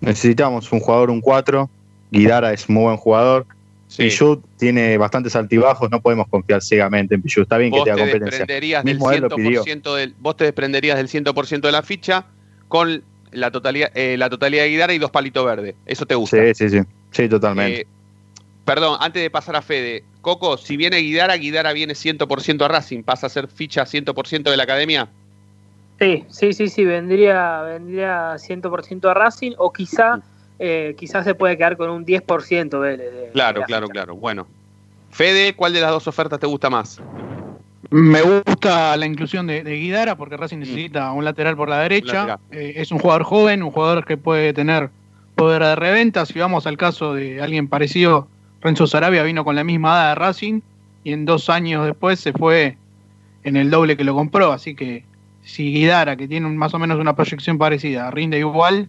[0.00, 1.70] Necesitamos un jugador, un 4.
[2.10, 3.46] Guidara es muy buen jugador.
[3.96, 7.42] Pichut tiene bastantes altibajos, no podemos confiar ciegamente en Pichut.
[7.42, 8.38] Está bien que Vos tenga te competencia.
[8.38, 9.64] desprenderías del Mismo él lo pidió.
[9.64, 12.26] 100% del, vos te desprenderías del 100% de la ficha
[12.68, 15.74] con la totalidad, eh, la totalidad de Guidara y dos palitos verdes.
[15.86, 16.36] Eso te gusta.
[16.36, 16.80] Sí, sí, sí.
[17.10, 17.82] Sí, totalmente.
[17.82, 17.86] Eh,
[18.64, 23.02] perdón, antes de pasar a Fede, Coco, si viene Guidara, Guidara viene 100% a Racing,
[23.02, 25.08] pasa a ser ficha 100% de la academia.
[25.98, 30.20] Sí, sí, sí, sí, vendría, vendría 100% a Racing o quizá,
[30.62, 33.10] eh, quizás se puede quedar con un 10% Vélez.
[33.12, 34.14] de- Claro, claro, claro.
[34.14, 34.46] Bueno.
[35.10, 37.00] Fede, ¿cuál de las dos ofertas te gusta más?
[37.90, 42.38] Me gusta la inclusión de, de Guidara porque Racing necesita un lateral por la derecha.
[42.52, 44.90] Eh, es un jugador joven, un jugador que puede tener
[45.34, 46.24] poder de reventa.
[46.26, 48.28] Si vamos al caso de alguien parecido,
[48.60, 50.60] Renzo Sarabia vino con la misma edad de Racing
[51.02, 52.76] y en dos años después se fue
[53.42, 54.52] en el doble que lo compró.
[54.52, 55.04] Así que
[55.42, 58.88] si Guidara, que tiene un- más o menos una proyección parecida, rinde igual,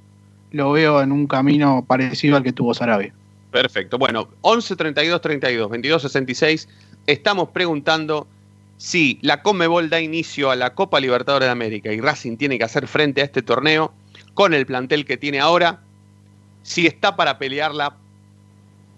[0.52, 3.14] lo veo en un camino parecido al que tuvo Sarabia.
[3.52, 3.98] Perfecto.
[3.98, 6.70] Bueno, 11 32 32 22 66.
[7.08, 8.28] Estamos preguntando
[8.78, 12.64] si la Conmebol da inicio a la Copa Libertadores de América y Racing tiene que
[12.64, 13.94] hacer frente a este torneo
[14.34, 15.82] con el plantel que tiene ahora,
[16.64, 17.96] si está para pelearla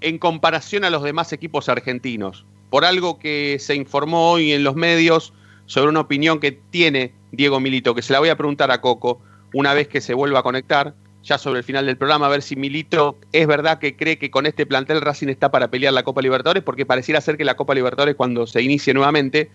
[0.02, 2.46] en comparación a los demás equipos argentinos.
[2.70, 5.34] Por algo que se informó hoy en los medios
[5.66, 9.20] sobre una opinión que tiene Diego Milito, que se la voy a preguntar a Coco
[9.54, 12.42] una vez que se vuelva a conectar, ya sobre el final del programa, a ver
[12.42, 16.04] si Milito es verdad que cree que con este plantel Racing está para pelear la
[16.04, 19.50] Copa Libertadores, porque pareciera ser que la Copa Libertadores cuando se inicie nuevamente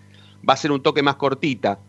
[0.47, 1.79] va a ser un toque más cortita.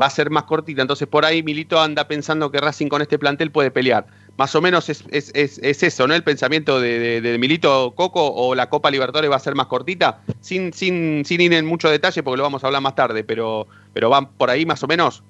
[0.00, 3.18] Va a ser más cortita, entonces por ahí Milito anda pensando que Racing con este
[3.18, 4.06] plantel puede pelear.
[4.38, 6.14] Más o menos es, es- es- es eso, ¿no?
[6.14, 10.72] El pensamiento de, Milito Coco o la Copa Libertadores va a ser más cortita, sin,
[10.72, 14.08] sin, sin ir en mucho detalle porque lo vamos a hablar más tarde, pero, pero
[14.08, 15.22] van por ahí más o menos.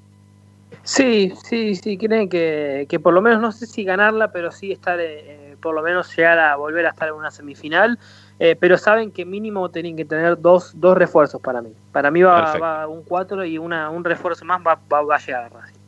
[0.82, 4.72] Sí, sí, sí, creen que, que por lo menos no sé si ganarla, pero sí
[4.72, 7.98] estar eh, por lo menos llegar a volver a estar en una semifinal.
[8.42, 11.70] Eh, pero saben que mínimo tienen que tener dos, dos refuerzos para mí.
[11.92, 15.52] Para mí va, un 4 y una, un refuerzo más va, va, va a llegar
[15.52, 15.78] Racing.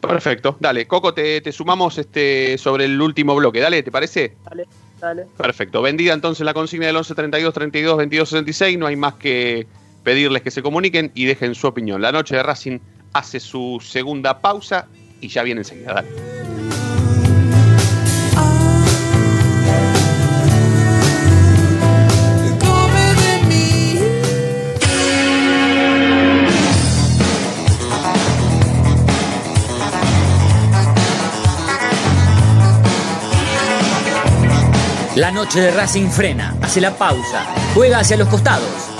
[0.00, 0.56] Perfecto.
[0.58, 3.60] Dale, Coco, te, te sumamos este sobre el último bloque.
[3.60, 4.34] Dale, ¿te parece?
[4.44, 4.66] Dale,
[4.98, 5.26] dale.
[5.36, 5.82] Perfecto.
[5.82, 8.78] Vendida entonces la consigna del 11 32 32 22 66.
[8.78, 9.68] No hay más que
[10.02, 12.02] pedirles que se comuniquen y dejen su opinión.
[12.02, 12.80] La noche de Racing
[13.12, 14.86] hace su segunda pausa
[15.20, 16.04] y ya viene enseguida.
[35.16, 37.44] La noche de Racing frena, hace la pausa,
[37.74, 38.99] juega hacia los costados.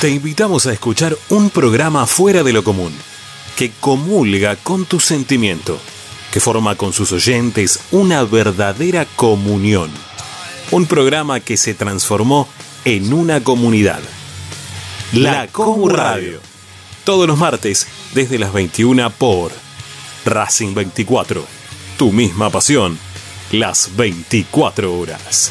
[0.00, 2.92] Te invitamos a escuchar un programa fuera de lo común,
[3.56, 5.78] que comulga con tu sentimiento,
[6.36, 9.90] que forma con sus oyentes una verdadera comunión.
[10.70, 12.46] Un programa que se transformó
[12.84, 14.00] en una comunidad.
[15.14, 16.42] La Comu Radio.
[17.04, 19.50] Todos los martes desde las 21 por
[20.26, 21.42] Racing 24.
[21.96, 22.98] Tu misma pasión.
[23.50, 25.50] Las 24 horas.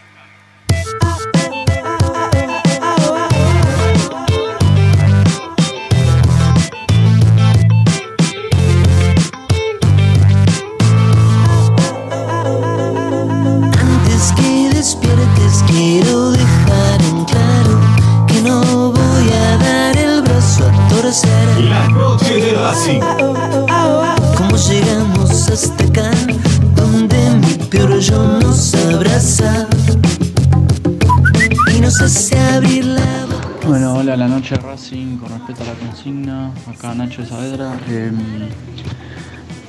[33.67, 37.77] Hola, la noche Racing, con respecto a la consigna, acá Nacho de Saavedra.
[37.89, 38.11] Eh,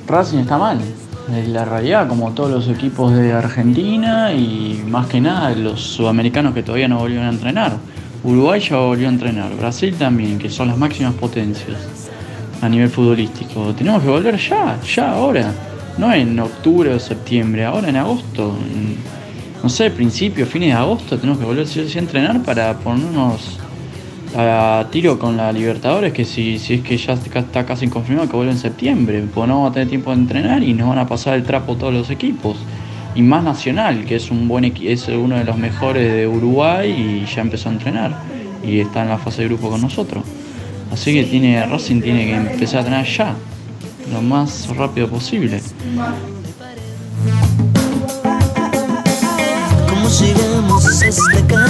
[0.07, 0.79] Racing está mal,
[1.31, 6.55] es la realidad, como todos los equipos de Argentina y más que nada los sudamericanos
[6.55, 7.77] que todavía no volvieron a entrenar.
[8.23, 11.77] Uruguay ya volvió a entrenar, Brasil también, que son las máximas potencias
[12.63, 13.75] a nivel futbolístico.
[13.75, 15.51] Tenemos que volver ya, ya ahora,
[15.99, 18.55] no en octubre o septiembre, ahora en agosto.
[19.63, 23.57] No sé, principios, fines de agosto, tenemos que volver a entrenar para ponernos
[24.35, 28.35] a tiro con la Libertadores, que si, si es que ya está casi confirmado que
[28.35, 31.07] vuelve en septiembre, pues no vamos a tener tiempo de entrenar y nos van a
[31.07, 32.57] pasar el trapo todos los equipos.
[33.15, 37.33] Y más Nacional, que es un buen es uno de los mejores de Uruguay y
[37.33, 38.17] ya empezó a entrenar
[38.65, 40.25] y está en la fase de grupo con nosotros.
[40.91, 43.35] Así que tiene Racing tiene que empezar a entrenar ya,
[44.11, 45.61] lo más rápido posible.
[50.19, 51.65] Llegamos hasta acá?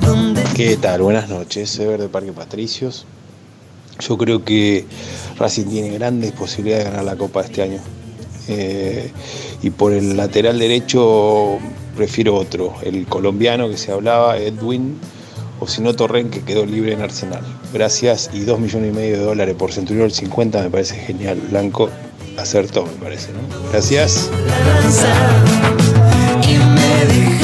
[0.00, 1.02] ¿Dónde ¿Qué tal?
[1.02, 3.06] Buenas noches, Sever de Parque Patricios.
[4.00, 4.86] Yo creo que
[5.38, 7.80] Racing tiene grandes posibilidades de ganar la Copa este año.
[8.48, 9.10] Eh,
[9.62, 11.58] y por el lateral derecho
[11.96, 14.98] prefiero otro, el colombiano que se hablaba, Edwin,
[15.60, 17.44] o si no Torren, que quedó libre en Arsenal.
[17.72, 21.40] Gracias y dos millones y medio de dólares por Centurión 50 me parece genial.
[21.50, 21.90] Blanco
[22.36, 23.70] acertó, me parece, ¿no?
[23.70, 24.30] Gracias.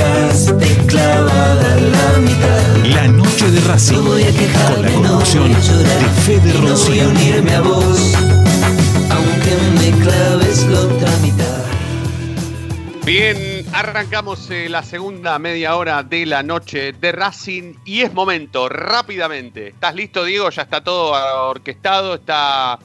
[0.01, 2.77] Dejaste clavada en la mitad?
[2.95, 7.61] La noche de Racing, con la conducción de Fede Y no voy a unirme a
[7.61, 8.15] vos,
[9.11, 11.65] aunque me claves la otra mitad.
[13.05, 18.69] Bien, arrancamos eh, la segunda media hora de la noche de Racing y es momento,
[18.69, 19.69] rápidamente.
[19.69, 20.51] ¿Estás listo, Diego?
[20.51, 21.13] Ya está todo
[21.51, 22.79] orquestado, está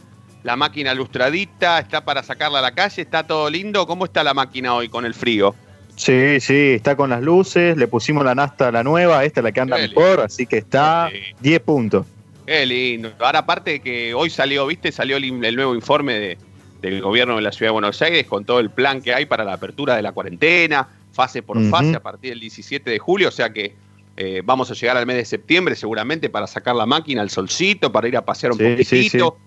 [0.43, 3.86] la máquina lustradita, está para sacarla a la calle, está todo lindo.
[3.86, 5.53] ¿Cómo está la máquina hoy con el frío?
[5.96, 9.52] Sí, sí, está con las luces, le pusimos la nasta la nueva, esta es la
[9.52, 12.06] que anda Qué mejor, así que está 10 puntos.
[12.46, 13.12] Qué lindo.
[13.20, 14.91] Ahora, aparte de que hoy salió, ¿viste?
[14.91, 16.38] Salió el, el nuevo informe de-
[16.82, 19.43] del gobierno de la ciudad de Buenos Aires con todo el plan que hay para
[19.43, 23.30] la apertura de la cuarentena, fase por fase a partir del 17 de julio.
[23.30, 23.74] O sea que
[24.18, 27.91] eh, vamos a llegar al mes de septiembre seguramente para sacar la máquina al solcito,
[27.91, 28.96] para ir a pasear un Sí, sí, sí.
[29.18, 29.38] poquitito.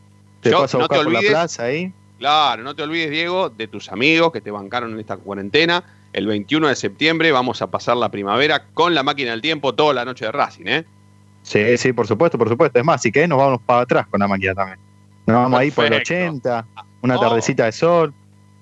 [0.40, 1.92] Te Yo- vas a no te por la olvides- plaza ahí.
[2.18, 5.84] Claro, no te olvides, Diego, de tus amigos que te bancaron en esta cuarentena.
[6.12, 9.92] El 21 de septiembre vamos a pasar la primavera con la máquina del tiempo toda
[9.94, 10.84] la noche de Racing, ¿eh?
[11.42, 12.78] Sí, sí, por supuesto, por supuesto.
[12.78, 14.78] Es más, si querés nos vamos para atrás con la máquina también.
[15.26, 16.14] Nos vamos ahí por el Perfecto.
[16.48, 16.66] 80,
[17.02, 17.20] una Oh.
[17.20, 18.14] tardecita de sol.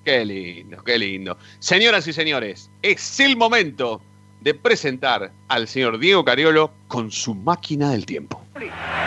[0.05, 1.37] Qué lindo, qué lindo.
[1.59, 4.01] Señoras y señores, es el momento
[4.41, 8.41] de presentar al señor Diego Cariolo con su máquina del tiempo.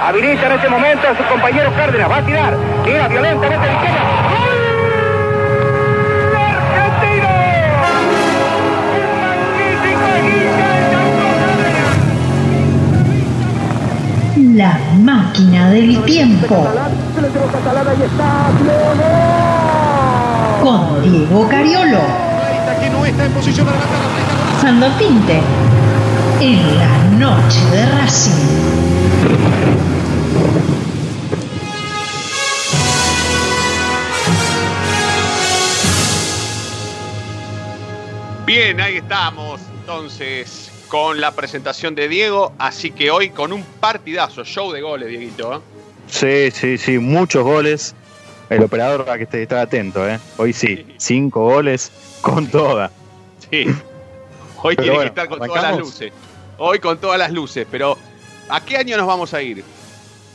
[0.00, 2.10] Habilita en este momento a su compañero Cárdenas.
[2.10, 2.56] Va a tirar.
[2.84, 4.49] Tira violentamente a la izquierda.
[14.60, 16.68] La máquina del tiempo.
[20.62, 22.00] Con Diego Cariolo.
[24.60, 25.40] Sando Tinte.
[26.42, 28.30] En la noche de Racing.
[38.44, 39.62] Bien, ahí estamos.
[39.80, 42.52] Entonces, con la presentación de Diego.
[42.58, 45.54] Así que hoy con un partidazo, show de goles, Dieguito.
[45.54, 45.60] ¿eh?
[46.08, 47.94] Sí, sí, sí, muchos goles.
[48.50, 50.18] El operador va a que esté estar atento, ¿eh?
[50.36, 52.90] Hoy sí, cinco goles con toda.
[53.48, 53.66] Sí.
[54.62, 56.12] Hoy tiene bueno, que estar con todas las luces.
[56.58, 57.66] Hoy con todas las luces.
[57.70, 57.96] Pero,
[58.48, 59.64] ¿a qué año nos vamos a ir?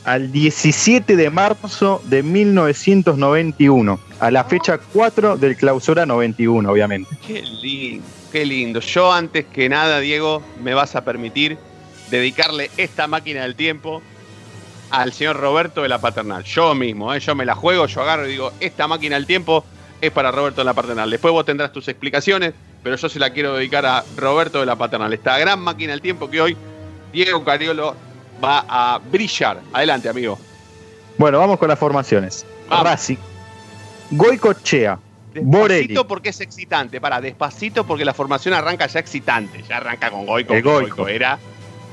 [0.04, 7.10] Al 17 de marzo de 1991, a la fecha 4 del clausura 91, obviamente.
[7.26, 8.06] Qué lindo,
[8.36, 8.80] qué lindo.
[8.80, 11.56] Yo antes que nada, Diego, me vas a permitir
[12.10, 14.02] dedicarle esta máquina del tiempo
[14.90, 16.44] al señor Roberto de la Paternal.
[16.44, 17.20] Yo mismo, ¿eh?
[17.20, 19.64] yo me la juego, yo agarro y digo, esta máquina del tiempo
[20.02, 21.08] es para Roberto de la Paternal.
[21.08, 24.76] Después vos tendrás tus explicaciones, pero yo se la quiero dedicar a Roberto de la
[24.76, 25.14] Paternal.
[25.14, 26.58] Esta gran máquina del tiempo que hoy
[27.14, 27.96] Diego Cariolo
[28.44, 29.62] va a brillar.
[29.72, 30.38] Adelante, amigo.
[31.16, 32.44] Bueno, vamos con las formaciones.
[32.68, 33.16] Racing,
[34.10, 34.98] Goicochea,
[35.44, 37.00] Despacito porque es excitante.
[37.00, 39.62] Para, despacito porque la formación arranca ya excitante.
[39.68, 40.54] Ya arranca con Goico.
[40.54, 41.08] El Goico.
[41.08, 41.38] era.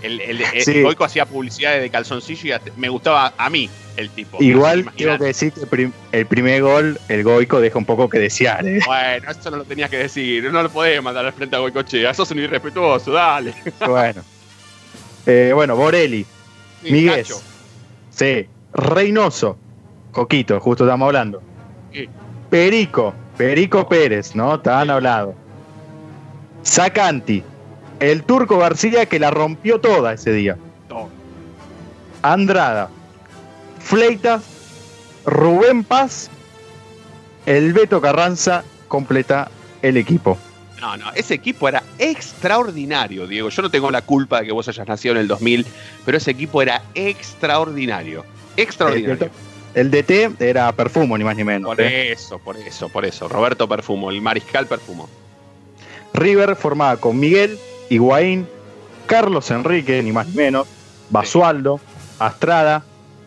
[0.01, 0.81] El, el- el- Sí.
[0.81, 4.37] Goico hacía publicidades de calzoncillo y hasta- me gustaba a mí el tipo.
[4.43, 8.09] Igual tengo que decir que el, prim- el primer gol, el Goico, deja un poco
[8.09, 8.67] que desear.
[8.67, 8.79] ¿eh?
[8.85, 10.51] Bueno, eso no lo tenías que decir.
[10.51, 12.13] No lo podés mandar al frente a Goicochea.
[12.13, 13.53] Sos un irrespetuoso, dale.
[13.87, 14.21] Bueno.
[15.25, 16.25] Eh, bueno, Borelli,
[16.83, 17.41] Sí, Miguel, Nacho.
[18.09, 19.57] sí, Reynoso,
[20.11, 21.41] Coquito, justo estamos hablando.
[21.93, 22.09] Sí.
[22.49, 24.55] Perico, Perico Pérez, ¿no?
[24.55, 25.35] Estaban hablando.
[26.61, 27.43] Sacanti,
[27.99, 30.57] el turco García que la rompió toda ese día.
[32.21, 32.89] Andrada,
[33.79, 34.43] Fleitas,
[35.25, 36.29] Rubén Paz,
[37.45, 39.49] el Beto Carranza completa
[39.81, 40.37] el equipo.
[40.79, 43.49] No, no, ese equipo era extraordinario, Diego.
[43.49, 45.65] Yo no tengo la culpa de que vos hayas nacido en el 2000,
[46.05, 48.25] pero ese equipo era extraordinario.
[48.57, 49.29] Extraordinario.
[49.73, 51.69] El, DT era Perfumo, ni más ni menos.
[51.69, 52.11] Por ¿eh?
[52.11, 53.27] eso, por eso, por eso.
[53.27, 55.09] Roberto Perfumo, el mariscal Perfumo.
[56.13, 57.57] River formada con Miguel,
[57.89, 58.47] Higuaín,
[59.07, 60.67] Carlos Enrique, ni más ni menos,
[61.09, 61.79] Basualdo,
[62.19, 62.83] Astrada,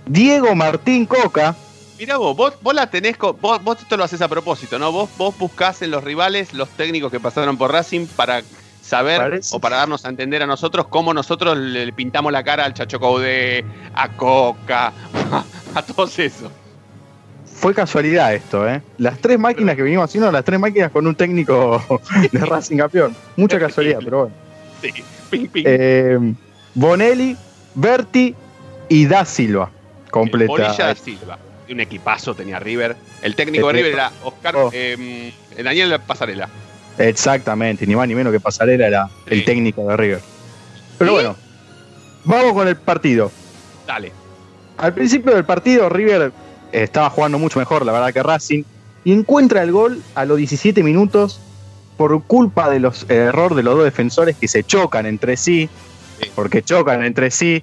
[0.07, 1.57] Diego Martín Coca,
[1.99, 4.93] Mira vos, vos, vos la tenés, vos, vos esto lo haces a propósito, ¿no?
[4.93, 8.43] Vos, vos buscás en los rivales los técnicos que pasaron por Racing para
[8.83, 9.57] saber Parece.
[9.57, 12.75] o para darnos a entender a nosotros cómo nosotros le, le pintamos la cara al
[12.75, 14.93] Chacho Caudé, a Coca,
[15.77, 16.51] a todos esos.
[17.59, 18.83] fue casualidad esto, ¿eh?
[18.99, 21.83] Las tres máquinas que venimos haciendo, las tres máquinas con un técnico
[22.33, 23.17] de Racing campeón.
[23.37, 24.35] Mucha casualidad, pero bueno.
[24.83, 24.91] Sí,
[25.31, 25.65] ping, ping.
[25.67, 26.19] Eh,
[26.75, 27.37] Bonelli,
[27.75, 28.35] Berti
[28.89, 29.71] y Da Silva.
[30.11, 30.51] Completa.
[30.53, 31.39] Bonilla da Silva.
[31.69, 32.95] Un equipazo tenía River.
[33.23, 34.71] El técnico de River era Oscar Oh.
[34.73, 36.49] eh, Daniel Pasarela.
[36.99, 40.21] Exactamente, ni más ni menos que Pasarela era el técnico de River.
[40.99, 41.37] Pero bueno,
[42.25, 43.31] vamos con el partido.
[43.87, 44.13] Dale.
[44.79, 46.33] Al principio del partido, River
[46.73, 48.63] eh, estaba jugando mucho mejor, la verdad, que Racing,
[49.05, 51.41] y encuentra el gol a los 17 minutos
[51.97, 55.69] por culpa de los eh, error de los dos defensores que se chocan entre sí,
[56.35, 57.63] porque chocan entre sí.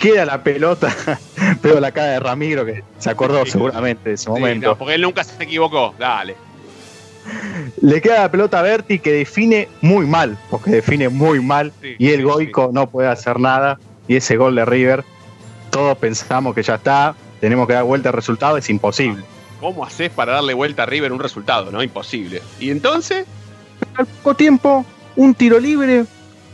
[0.00, 0.94] Queda la pelota,
[1.62, 4.68] veo la cara de Ramiro que se acordó seguramente de ese Sí, momento.
[4.70, 5.94] no, porque él nunca se equivocó.
[5.98, 6.34] Dale.
[7.80, 12.08] Le queda la pelota a Berti que define muy mal, porque define muy mal, y
[12.10, 13.78] el Goico no puede hacer nada,
[14.08, 15.04] y ese gol de River,
[15.70, 19.24] todos pensamos que ya está, tenemos que dar vuelta al resultado, es imposible.
[19.60, 21.70] ¿Cómo haces para darle vuelta a River un resultado?
[21.70, 22.42] No, imposible.
[22.60, 23.26] ¿Y entonces?
[23.96, 24.84] Al poco tiempo,
[25.16, 26.04] un tiro libre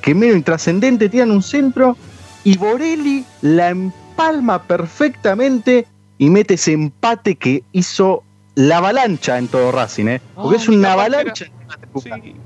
[0.00, 1.96] que medio intrascendente tiran un centro
[2.44, 5.86] y Borelli la empalma perfectamente
[6.18, 8.22] y mete ese empate que hizo
[8.54, 10.20] la avalancha en todo Racing, ¿eh?
[10.34, 11.46] Porque es una avalancha.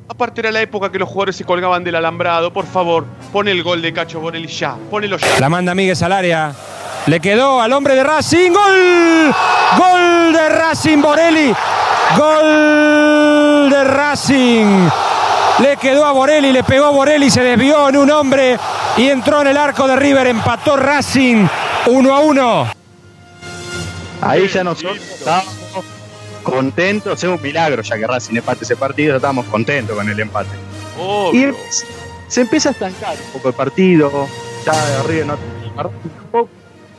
[0.09, 2.53] Aparte era la época que los jugadores se colgaban del alambrado.
[2.53, 4.77] Por favor, pon el gol de Cacho Borelli ya.
[4.91, 5.41] Ponelo ya.
[5.41, 6.55] La manda Miguel al área.
[7.07, 8.51] Le quedó al hombre de Racing.
[8.53, 9.35] ¡Gol!
[9.79, 11.55] ¡Gol de Racing Borelli!
[12.17, 14.89] ¡Gol de Racing!
[15.61, 18.59] Le quedó a Borelli, le pegó a Borelli, se desvió en un hombre
[18.97, 20.27] y entró en el arco de River.
[20.27, 21.47] Empató Racing
[21.87, 22.67] 1 a 1.
[24.21, 25.55] Ahí ya nosotros estábamos
[26.51, 30.51] contentos, es un milagro ya que Racing empate ese partido, estábamos contentos con el empate.
[31.33, 31.47] Y
[32.29, 34.29] se empieza a estancar un poco el partido,
[34.65, 35.39] ya de arriba no
[35.75, 36.49] tampoco,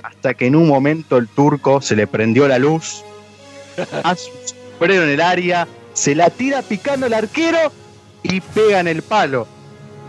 [0.02, 3.04] hasta que en un momento el turco se le prendió la luz,
[4.04, 7.72] hace un sombrero en el área, se la tira picando el arquero
[8.24, 9.48] y pega en el palo.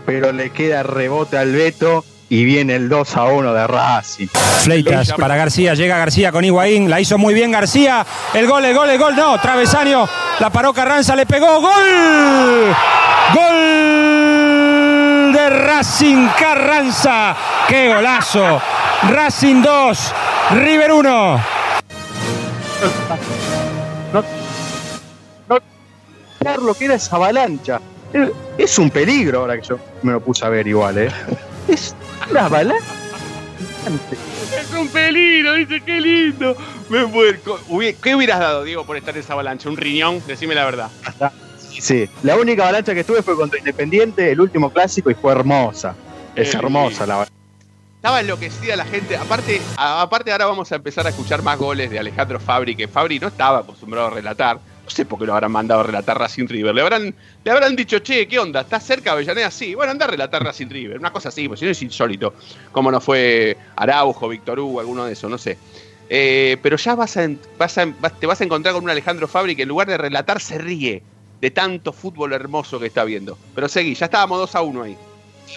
[0.05, 4.27] Pero le queda rebote al Beto y viene el 2 a 1 de Racing.
[4.63, 8.73] Fleitas para García, llega García con Higuaín, la hizo muy bien García, el gol, el
[8.73, 10.07] gol, el gol, no, travesaño,
[10.39, 12.73] la paró Carranza, le pegó, gol,
[13.33, 13.57] gol
[15.33, 17.35] de Racing Carranza,
[17.67, 18.61] qué golazo,
[19.09, 20.13] Racing 2,
[20.51, 21.11] River 1.
[24.13, 24.23] no,
[25.49, 25.59] no
[26.65, 27.81] lo que era esa avalancha.
[28.57, 31.11] Es un peligro ahora que yo me lo puse a ver igual, ¿eh?
[31.67, 31.93] Es
[32.31, 32.85] una avalancha.
[34.59, 36.55] Es un peligro, dice, qué lindo.
[36.89, 37.03] Me.
[37.03, 39.69] Hubi- ¿Qué hubieras dado, Diego, por estar en esa avalancha?
[39.69, 40.21] ¿Un riñón?
[40.27, 40.89] Decime la verdad.
[41.79, 45.95] Sí, la única avalancha que estuve fue contra Independiente, el último clásico, y fue hermosa.
[46.35, 47.33] Es hermosa la avalancha.
[47.95, 49.15] Estaba enloquecida la gente.
[49.17, 53.19] Aparte, aparte ahora vamos a empezar a escuchar más goles de Alejandro Fabri, que Fabri
[53.19, 54.59] no estaba acostumbrado a relatar.
[54.83, 56.73] No sé por qué lo habrán mandado a relatar Racing River.
[56.73, 57.13] Le habrán,
[57.43, 58.61] le habrán dicho, che, ¿qué onda?
[58.61, 59.51] ¿Estás cerca Avellaneda?
[59.51, 59.75] Sí.
[59.75, 60.97] Bueno, anda a relatar Racing River.
[60.97, 62.33] Una cosa así, pues si no es insólito.
[62.71, 65.57] Como no fue Araujo, Víctor Hugo, alguno de esos, no sé.
[66.09, 67.29] Eh, pero ya vas a,
[68.19, 71.03] te vas a encontrar con un Alejandro Fabri que en lugar de relatar se ríe
[71.39, 73.37] de tanto fútbol hermoso que está viendo.
[73.55, 74.97] Pero seguí, ya estábamos 2 a 1 ahí.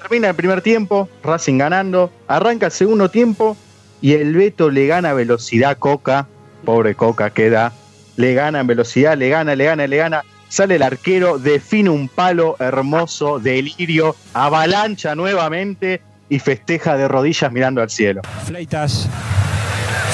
[0.00, 3.56] Termina el primer tiempo, Racing ganando, arranca el segundo tiempo
[4.00, 6.26] y el Beto le gana velocidad Coca,
[6.64, 7.72] pobre Coca queda,
[8.16, 12.08] le gana en velocidad, le gana, le gana, le gana, sale el arquero, define un
[12.08, 18.22] palo hermoso, delirio, avalancha nuevamente y festeja de rodillas mirando al cielo.
[18.46, 19.08] Fleitas.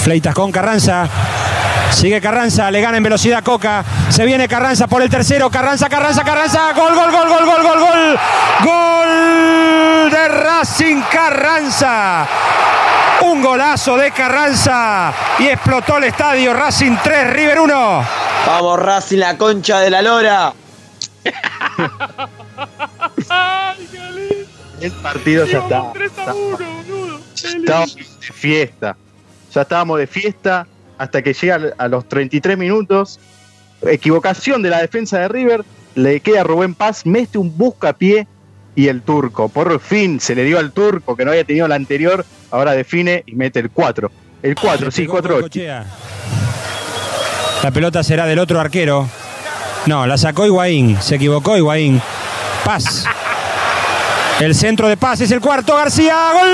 [0.02, 1.08] Fleitas con Carranza.
[1.90, 3.84] Sigue Carranza, le gana en velocidad Coca.
[4.08, 5.50] Se viene Carranza por el tercero.
[5.50, 6.72] Carranza, Carranza, Carranza.
[6.72, 8.18] Gol, gol, gol, gol, gol, gol, gol.
[8.64, 12.26] Gol de Racing Carranza.
[13.22, 15.12] Un golazo de Carranza.
[15.38, 16.54] Y explotó el estadio.
[16.54, 18.04] Racing 3, River 1.
[18.46, 20.52] Vamos Racing, la concha de la lora.
[24.80, 25.92] El partido ya está.
[26.04, 26.34] está-
[27.34, 28.96] Estábamos de fiesta.
[29.54, 30.66] Ya estábamos de fiesta
[30.98, 33.18] hasta que llega a los 33 minutos.
[33.82, 35.64] Equivocación de la defensa de River.
[35.94, 38.26] Le queda a Rubén Paz, mete un buscapié
[38.74, 39.48] y el turco.
[39.48, 42.24] Por fin se le dio al turco que no había tenido la anterior.
[42.50, 44.10] Ahora define y mete el 4.
[44.42, 45.84] El 4, sí, 4-8.
[47.62, 49.08] La pelota será del otro arquero.
[49.86, 51.00] No, la sacó Higuaín.
[51.00, 52.00] Se equivocó Higuaín.
[52.64, 53.04] Paz.
[54.40, 55.76] El centro de Paz es el cuarto.
[55.76, 56.16] García.
[56.32, 56.50] Gol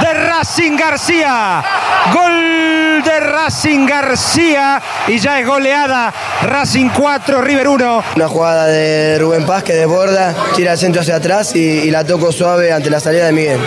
[0.00, 1.64] de Racing García.
[2.12, 4.82] Gol de Racing García.
[5.06, 6.12] Y ya es goleada.
[6.42, 8.04] Racing 4, River 1.
[8.16, 12.04] Una jugada de Rubén Paz que desborda, tira el centro hacia atrás y, y la
[12.04, 13.60] toco suave ante la salida de Miguel.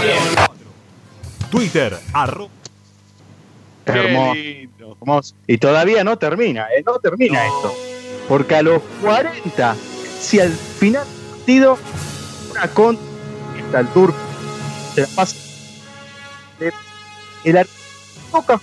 [1.50, 2.50] Twitter, arroba.
[3.86, 4.40] Hermoso.
[4.78, 5.36] hermoso.
[5.48, 6.84] Y todavía no termina, ¿eh?
[6.86, 7.74] no termina esto.
[8.28, 9.76] Porque a los 40,
[10.20, 11.06] si al final
[11.58, 12.98] una con
[13.58, 14.18] está el turco,
[14.94, 15.36] se la pasa.
[17.44, 17.68] El ar-
[18.32, 18.62] toca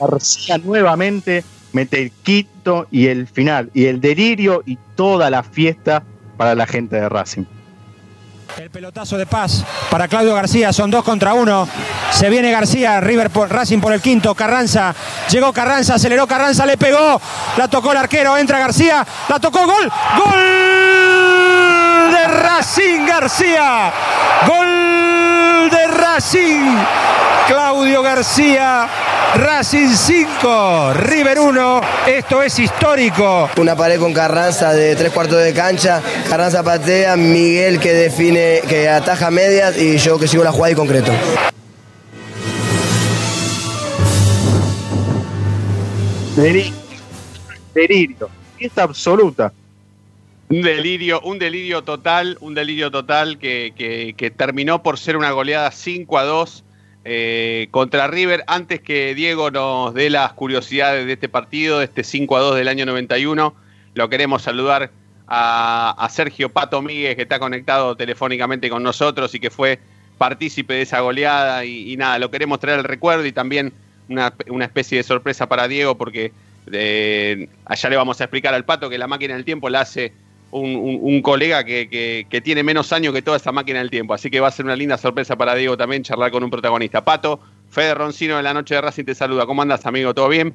[0.00, 6.02] García nuevamente, mete el quinto y el final, y el delirio y toda la fiesta
[6.36, 7.44] para la gente de Racing.
[8.58, 11.66] El pelotazo de paz para Claudio García, son dos contra uno.
[12.10, 14.94] Se viene García, River por, Racing por el quinto, Carranza.
[15.30, 17.20] Llegó Carranza, aceleró Carranza, le pegó.
[17.56, 19.90] La tocó el arquero, entra García, la tocó, gol.
[20.18, 23.92] Gol de Racing García.
[24.46, 26.76] Gol de Racing.
[27.46, 28.88] Claudio García,
[29.34, 31.80] Racing 5, River 1.
[32.06, 33.48] Esto es histórico.
[33.56, 36.02] Una pared con Carranza de tres cuartos de cancha.
[36.28, 40.74] Carranza patea, Miguel que define, que ataja medias y yo que sigo la jugada y
[40.74, 41.12] concreto.
[46.36, 46.72] Delirio.
[47.74, 48.30] Delirio.
[48.58, 49.52] Fiesta absoluta.
[50.48, 55.30] Un delirio, un delirio total, un delirio total que, que- que terminó por ser una
[55.30, 56.64] goleada 5 a 2
[57.04, 58.44] eh, contra River.
[58.46, 62.56] Antes que Diego nos dé las curiosidades de este partido, de este 5 a 2
[62.56, 63.54] del año 91,
[63.94, 64.90] lo queremos saludar
[65.26, 69.78] a, Sergio Pato Míguez, que está conectado telefónicamente con nosotros y que fue
[70.18, 71.64] partícipe de esa goleada.
[71.64, 73.72] Y, y nada, lo queremos traer el recuerdo y también
[74.08, 76.32] una, una especie de sorpresa para Diego, porque
[76.70, 80.12] eh, allá le vamos a explicar al Pato que la máquina del tiempo la hace
[80.52, 83.90] un, un- un colega que, que- que tiene menos años que toda esta máquina del
[83.90, 84.14] tiempo.
[84.14, 87.02] Así que va a ser una linda sorpresa para Diego también charlar con un protagonista.
[87.04, 87.40] Pato,
[87.70, 89.46] Fede Roncino de la Noche de Racing te saluda.
[89.46, 90.14] ¿Cómo andas, amigo?
[90.14, 90.54] ¿Todo bien?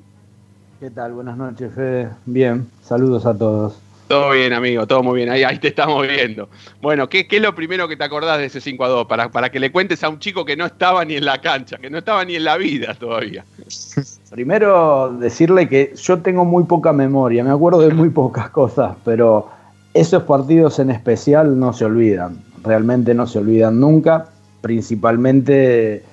[0.79, 1.11] ¿Qué tal?
[1.13, 2.09] Buenas noches, Fede.
[2.25, 3.79] Bien, saludos a todos.
[4.07, 5.29] Todo bien, amigo, todo muy bien.
[5.29, 6.47] Ahí, ahí te estamos viendo.
[6.81, 9.05] Bueno, ¿qué, qué es lo primero que te acordás de ese 5 a 2?
[9.07, 11.77] Para, para que le cuentes a un chico que no estaba ni en la cancha,
[11.77, 13.43] que no estaba ni en la vida todavía.
[14.29, 19.49] Primero decirle que yo tengo muy poca memoria, me acuerdo de muy pocas cosas, pero
[19.99, 24.27] esos partidos en especial no se olvidan, realmente no se olvidan nunca,
[24.61, 26.03] principalmente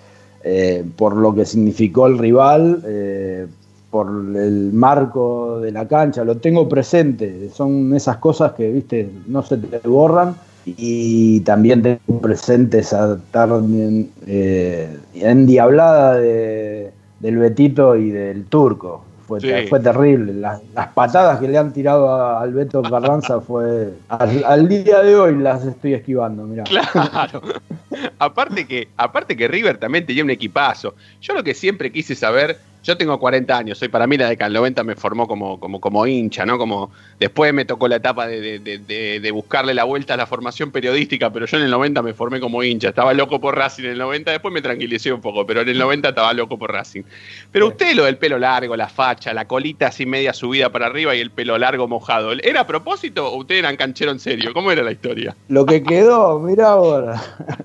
[0.42, 3.46] eh, por lo que significó el rival, eh,
[3.90, 9.42] por el marco de la cancha, lo tengo presente, son esas cosas que, viste, no
[9.42, 10.34] se te borran
[10.66, 19.04] y también tengo presente esa tarde eh, endiablada de, del Betito y del Turco.
[19.26, 19.48] Fue, Sí.
[19.68, 20.34] fue terrible.
[20.34, 23.94] Las, las patadas que le han tirado a- al Beto Carranza fue.
[24.08, 26.64] Al, al día de hoy las estoy esquivando, mirá.
[26.64, 27.40] Claro.
[28.18, 30.94] aparte que, aparte que River también tenía un equipazo.
[31.20, 34.48] Yo lo que siempre quise saber, yo tengo 40 años, soy para mí la década
[34.48, 36.58] del 90 me formó como, como, como hincha, ¿no?
[36.58, 38.78] Como después me tocó la etapa de, de-
[39.20, 42.38] de- buscarle la vuelta a la formación periodística, pero yo en el 90 me formé
[42.40, 42.90] como hincha.
[42.90, 45.78] Estaba loco por Racing en el 90, después me tranquilicé un poco, pero en el
[45.78, 47.02] 90 estaba loco por Racing.
[47.50, 51.14] Pero usted lo del pelo largo, la facha, la colita así media subida para arriba
[51.16, 54.52] y el pelo largo mojado, ¿era a propósito o usted era canchero en serio?
[54.52, 55.34] ¿Cómo era la historia?
[55.48, 57.20] Lo que quedó, mirá ahora.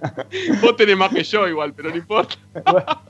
[0.61, 2.35] Vos tenés más que yo igual, pero no importa.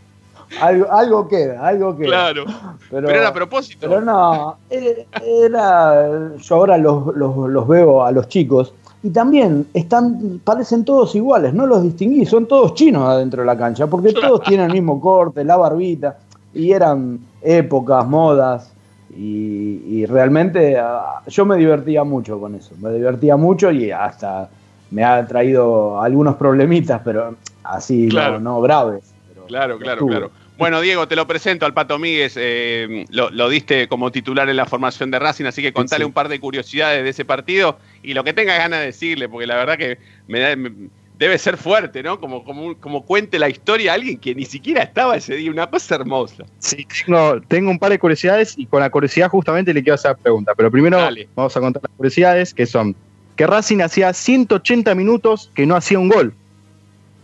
[0.62, 2.08] Algo, algo queda, algo queda.
[2.08, 2.46] Claro.
[2.90, 3.88] Pero, era a propósito.
[3.88, 4.90] Pero no, era,
[5.24, 8.74] era- yo ahora los, los- los veo a los chicos
[9.04, 13.58] y también están, parecen todos iguales, no los distinguí, son todos chinos adentro de la
[13.58, 16.18] cancha, porque todos tienen el mismo corte, la barbita,
[16.54, 18.74] y eran épocas, modas,
[19.16, 24.50] y, y realmente ah, yo me divertía mucho con eso, me divertía mucho y hasta
[24.92, 28.40] me ha traído algunos problemitas, pero así no- Claro.
[28.40, 29.14] no, graves.
[29.48, 30.32] Claro, claro, claro.
[30.60, 32.34] Bueno, Diego, te lo presento al Pato Míguez.
[32.36, 36.08] eh, lo, lo diste como titular en la formación de Racing, así que contale Sí.
[36.08, 39.48] un par de curiosidades de ese partido y lo que tengas ganas de decirle, porque
[39.48, 39.98] la verdad que
[40.28, 42.20] me da- me- debe ser fuerte, ¿no?
[42.20, 45.68] Como, como, como cuente la historia a alguien que ni siquiera estaba ese día, una
[45.70, 46.46] cosa hermosa.
[46.60, 50.12] Sí, tengo, tengo un par de curiosidades y con la curiosidad justamente le quiero hacer
[50.12, 50.54] la pregunta.
[50.56, 51.28] Pero primero Dale.
[51.36, 52.96] vamos a contar las curiosidades que son
[53.36, 56.34] que Racing hacía 180 minutos que no hacía un gol.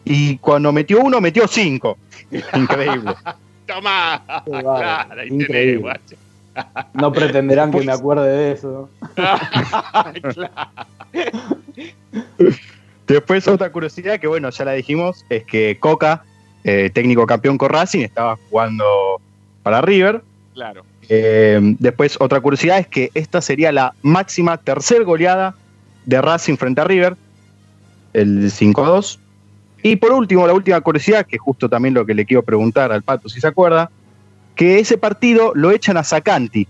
[0.05, 1.97] Y cuando metió uno, metió cinco.
[2.53, 3.15] Increíble.
[3.65, 4.21] Tomá.
[4.27, 5.77] bárbaro, Claro, ahí tenés, increíble.
[5.81, 6.15] guacho.
[6.93, 8.89] No pretenderán que me acuerde de eso.
[13.07, 16.23] Después otra curiosidad que bueno, ya la dijimos, es que Coca,
[16.63, 18.85] eh, técnico campeón con Racing, estaba jugando
[19.63, 20.23] para River.
[20.53, 20.83] Claro.
[21.09, 25.55] Eh, después otra curiosidad es que esta sería la máxima tercer goleada
[26.05, 27.15] de Racing frente a River,
[28.13, 29.19] el 5-2.
[29.87, 33.03] Y por último, la última curiosidad, que justo también lo que le quiero preguntar al
[33.03, 33.91] Pato si se acuerda,
[34.55, 36.67] que ese partido lo echan a Sacanti.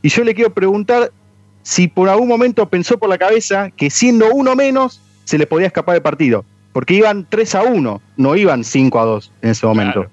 [0.00, 1.10] Y yo le quiero preguntar
[1.64, 5.66] si por algún momento pensó por la cabeza que siendo uno menos se le podía
[5.66, 6.44] escapar el partido.
[6.72, 10.06] Porque iban 3 a 1, no iban 5 a 2 en ese momento.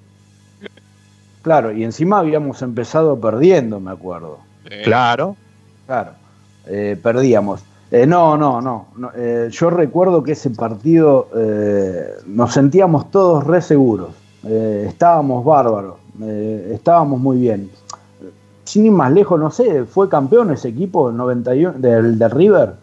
[1.44, 4.40] Claro, y encima habíamos empezado perdiendo, me acuerdo.
[4.84, 5.38] Claro.
[5.86, 6.14] Claro,
[6.66, 7.64] eh, perdíamos.
[7.92, 8.88] Eh, no, no, no.
[8.96, 14.10] no, eh, yo recuerdo que ese partido eh, nos sentíamos todos re seguros.
[14.44, 15.98] Estábamos bárbaros.
[16.72, 17.70] estábamos muy bien.
[18.64, 22.74] Sin ir más lejos, no sé, ¿fue campeón ese equipo del 91, del, del River?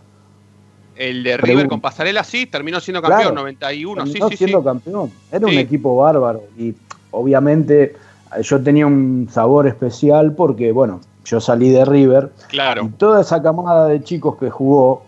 [0.94, 3.40] El de River con Pasarela sí, terminó siendo campeón, Claro.
[3.40, 4.64] 91, sí, Terminó sí, siendo sí.
[4.64, 5.11] campeón.
[5.32, 6.42] Era un equipo bárbaro.
[6.56, 6.74] Y
[7.11, 7.96] obviamente
[8.42, 12.33] yo tenía un sabor especial porque, bueno, yo salí de River.
[12.49, 12.85] Claro.
[12.85, 15.03] Y toda esa camada de chicos que jugó,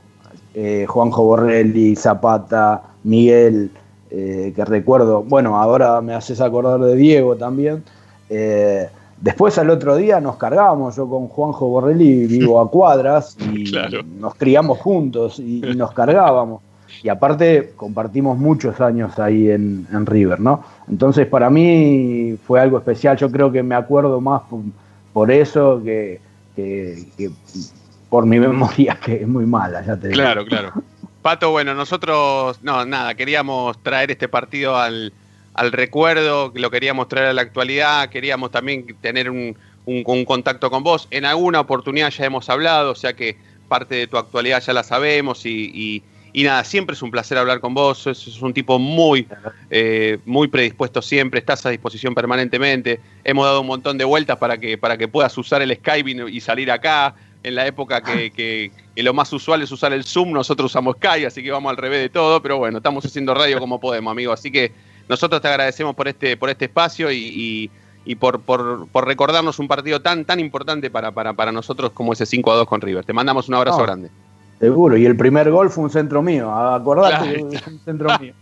[0.54, 3.70] eh, Juanjo Borrelli, Zapata, Miguel,
[4.10, 7.82] eh, que recuerdo, bueno, ahora me haces acordar de Diego también.
[8.28, 8.88] eh,
[9.20, 13.70] después al otro día nos cargábamos, yo con Juanjo Borrelli vivo a cuadras y
[14.18, 16.62] nos criamos juntos y, y nos cargábamos.
[17.02, 20.62] Y aparte compartimos muchos años ahí en, en River, ¿no?
[20.88, 24.42] Entonces para mí fue algo especial, yo creo que me acuerdo más
[25.12, 26.20] por, eso que,
[26.56, 27.30] que- que
[28.08, 30.20] por mi memoria que es muy mala, ya te digo.
[30.20, 30.72] Claro, claro.
[31.22, 35.12] Pato, bueno, nosotros, no, nada, queríamos traer este partido al,
[35.54, 40.70] al recuerdo, lo queríamos traer a la actualidad, queríamos también tener un, un- un contacto
[40.70, 41.08] con vos.
[41.10, 43.36] En alguna oportunidad ya hemos hablado, o sea que
[43.68, 46.02] parte de tu actualidad ya la sabemos y, y-
[46.32, 49.26] y nada, siempre es un placer hablar con vos, sos un tipo muy,
[49.70, 54.58] eh, muy predispuesto siempre, estás a disposición permanentemente, hemos dado un montón de vueltas para
[54.58, 58.30] que, para que puedas usar el Skype y, y salir acá, en la época que,
[58.30, 61.70] que- que lo más usual es usar el Zoom, nosotros usamos Skype, así que vamos
[61.70, 64.72] al revés de todo, pero bueno, estamos haciendo radio como podemos, amigo, así que
[65.08, 67.70] nosotros te agradecemos por este, por este espacio y, y-
[68.04, 72.14] y por, por, por recordarnos un partido tan, tan importante para, para, para nosotros como
[72.14, 73.04] ese 5 a 2 con River.
[73.04, 73.84] Te mandamos un abrazo No.
[73.84, 74.10] grande.
[74.60, 77.44] Seguro, y el primer gol fue un centro mío, acordate Claro.
[77.46, 78.34] un centro mío.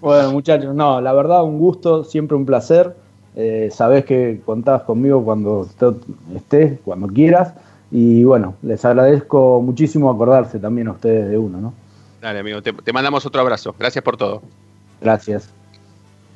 [0.00, 2.96] Bueno, muchachos, no, la verdad, un gusto, siempre un placer.
[3.36, 7.54] Eh, sabés que contás conmigo cuando est- estés, cuando quieras.
[7.90, 11.74] Y bueno, les agradezco muchísimo acordarse también a ustedes de uno, ¿no?
[12.20, 13.74] Dale, amigo, te, te mandamos otro abrazo.
[13.78, 14.42] Gracias por todo.
[15.00, 15.50] Gracias.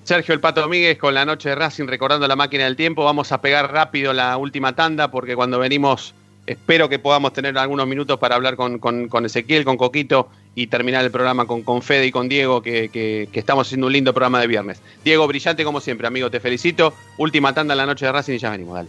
[0.04, 3.04] Sergio El Pato Domínguez con la noche de Racing recordando la máquina del tiempo.
[3.04, 6.14] Vamos a pegar rápido la última tanda porque cuando venimos
[6.48, 11.04] espero que podamos tener algunos minutos para hablar con, con- Ezequiel, con Coquito y terminar
[11.04, 14.12] el programa con, con Fede y con Diego que, que- que estamos haciendo un lindo
[14.14, 14.80] programa de viernes.
[15.04, 16.94] Diego, brillante como siempre, amigo, te felicito.
[17.18, 18.88] Última tanda en la noche de Racing y ya venimos, dale.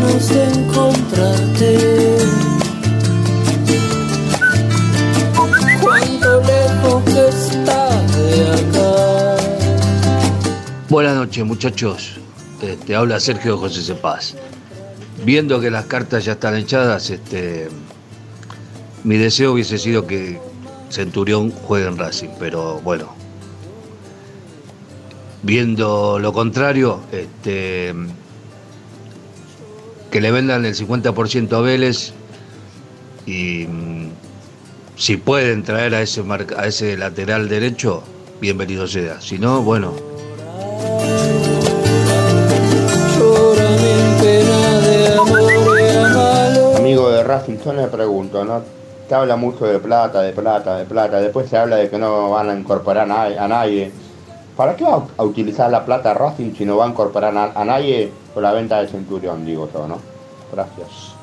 [0.00, 0.28] Ganas
[1.58, 2.24] de.
[10.88, 12.20] Buenas noches, muchachos.
[12.62, 14.34] Este, habla Sergio José Cepaz.
[15.24, 17.68] Viendo que las cartas ya están echadas, este,
[19.02, 20.38] mi deseo hubiese sido que
[20.90, 23.14] Centurión juegue en Racing, pero bueno.
[25.42, 27.92] Viendo lo contrario, este,
[30.14, 32.12] que le vendan el 50% a Vélez
[33.26, 34.10] y mm,
[34.94, 38.00] si pueden traer a ese, marca- a ese lateral derecho,
[38.40, 39.20] bienvenido sea.
[39.20, 39.92] Si no, bueno.
[46.76, 48.62] Amigo de Racing, yo le pregunto, ¿no?
[49.08, 52.30] Se habla mucho de plata, de plata, de plata, después se habla de que no
[52.30, 53.90] van a incorporar a nadie.
[54.56, 58.12] ¿Para qué va a utilizar la plata Racing si no va a incorporar a nadie
[58.34, 60.00] por la venta del Centurión, digo yo, ¿no?
[60.52, 61.14] Gracias.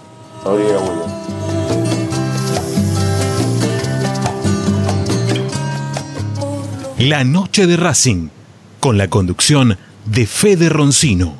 [0.43, 0.79] Rodrigo.
[6.99, 8.29] La noche de Racing,
[8.79, 11.35] con la conducción de Fede Roncino.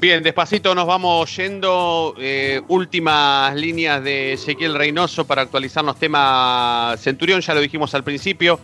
[0.00, 2.14] Bien, despacito nos vamos yendo.
[2.18, 8.60] eh, últimas líneas de Ezequiel Reynoso para actualizarnos tema Centurión, ya lo dijimos al principio,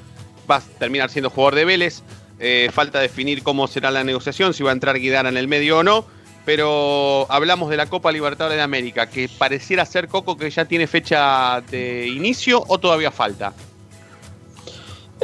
[0.50, 2.02] va a terminar siendo jugador de Vélez.
[2.38, 5.78] eh, falta definir cómo será la negociación, si va a entrar Guidara en el medio
[5.78, 6.04] o no.
[6.44, 10.88] Pero hablamos de la Copa Libertadores de América, que pareciera ser Coco que ya tiene
[10.88, 13.52] fecha de inicio o todavía falta.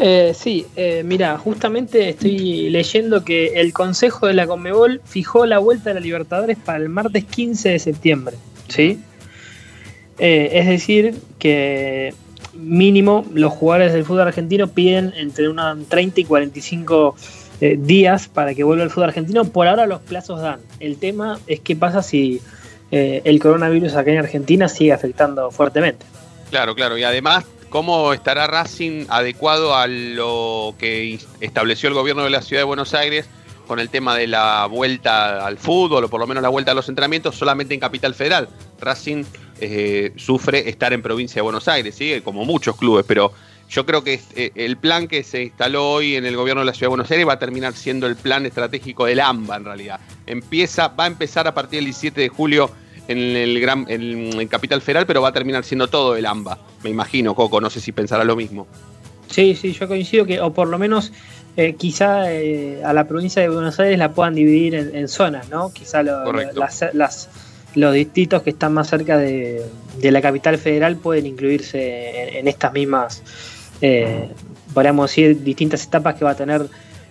[0.01, 5.59] Eh, sí, eh, mira, justamente estoy leyendo que el Consejo de la Conmebol fijó la
[5.59, 8.37] vuelta de la Libertadores para el martes 15 de septiembre,
[8.69, 9.01] ¿sí?
[10.19, 12.15] Eh, es decir, que
[12.59, 17.17] mínimo los jugadores del fútbol argentino piden entre unos 30 y 45
[17.61, 19.45] eh, días para que vuelva el fútbol argentino.
[19.45, 20.61] Por ahora los plazos dan.
[20.81, 22.41] El tema es qué pasa si
[22.91, 26.05] eh, el coronavirus acá en Argentina sigue afectando fuertemente.
[26.51, 26.99] Claro, claro.
[26.99, 32.63] Y además, ¿cómo estará Racing adecuado a lo que estableció el gobierno de la ciudad
[32.63, 33.29] de Buenos Aires
[33.67, 36.75] con el tema de la vuelta al fútbol o por lo menos la vuelta a
[36.75, 38.49] los entrenamientos solamente en Capital Federal?
[38.81, 39.25] Racing
[39.61, 42.21] eh, sufre estar en provincia de Buenos Aires, ¿sí?
[42.23, 43.33] como muchos clubes, pero
[43.69, 46.73] yo creo que eh, el plan que se instaló hoy en el gobierno de la
[46.73, 50.01] ciudad de Buenos Aires va a terminar siendo el plan estratégico del AMBA en realidad.
[50.27, 52.71] Empieza, va a empezar a partir del 17 de julio
[53.09, 56.59] en el gran en, Capital Federal, pero va a terminar siendo todo el AMBA.
[56.83, 58.67] Me imagino, Coco, no sé si pensará lo mismo.
[59.31, 61.13] Sí, sí, yo coincido que, o por lo menos
[61.57, 65.49] eh, quizá eh, a la provincia de Buenos Aires la puedan dividir en, en zonas,
[65.51, 65.73] ¿no?
[65.73, 66.25] Quizá lo-
[66.95, 67.29] las-
[67.75, 69.65] los distritos que están más cerca de,
[69.99, 73.23] de la capital federal pueden incluirse en, en estas mismas,
[73.81, 74.29] eh,
[74.75, 76.67] podríamos decir, distintas etapas que va a tener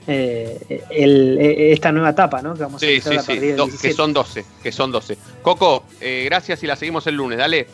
[0.09, 2.53] eh, el- eh, esta nueva etapa, ¿no?
[2.53, 3.93] Que vamos a Sí, sí, a sí, del do- que 17.
[3.95, 5.17] son 12, que son 12.
[5.41, 7.67] Coco, eh, gracias y la seguimos el lunes, dale.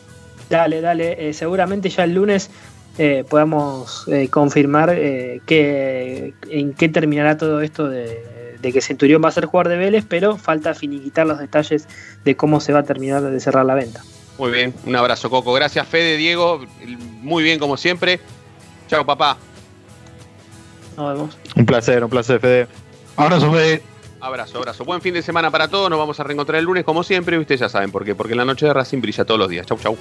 [0.50, 1.28] Dale, dale.
[1.28, 2.50] eh, seguramente ya el lunes
[2.98, 8.04] eh, podamos confirmar eh, que, en qué terminará todo esto de,
[8.64, 11.86] de que Centurión va a ser jugador de Vélez, pero falta finiquitar los detalles
[12.24, 14.02] de cómo se va a terminar de cerrar la venta.
[14.38, 15.52] Muy bien, un abrazo, Coco.
[15.52, 16.64] Gracias, Fede, Diego.
[17.20, 18.20] Muy bien, como siempre.
[18.88, 19.36] Chao, papá.
[20.96, 21.38] Nos vemos.
[21.54, 22.66] Un placer, un placer, Fede.
[23.16, 23.82] Abrazo, Fede.
[24.20, 24.84] Abrazo, abrazo.
[24.84, 25.90] Buen fin de semana para todos.
[25.90, 27.36] Nos vamos a reencontrar el lunes, como siempre.
[27.36, 28.14] Y ustedes ya saben por qué.
[28.14, 29.66] Porque la noche de Racing brilla todos los días.
[29.66, 29.96] Chau, chau.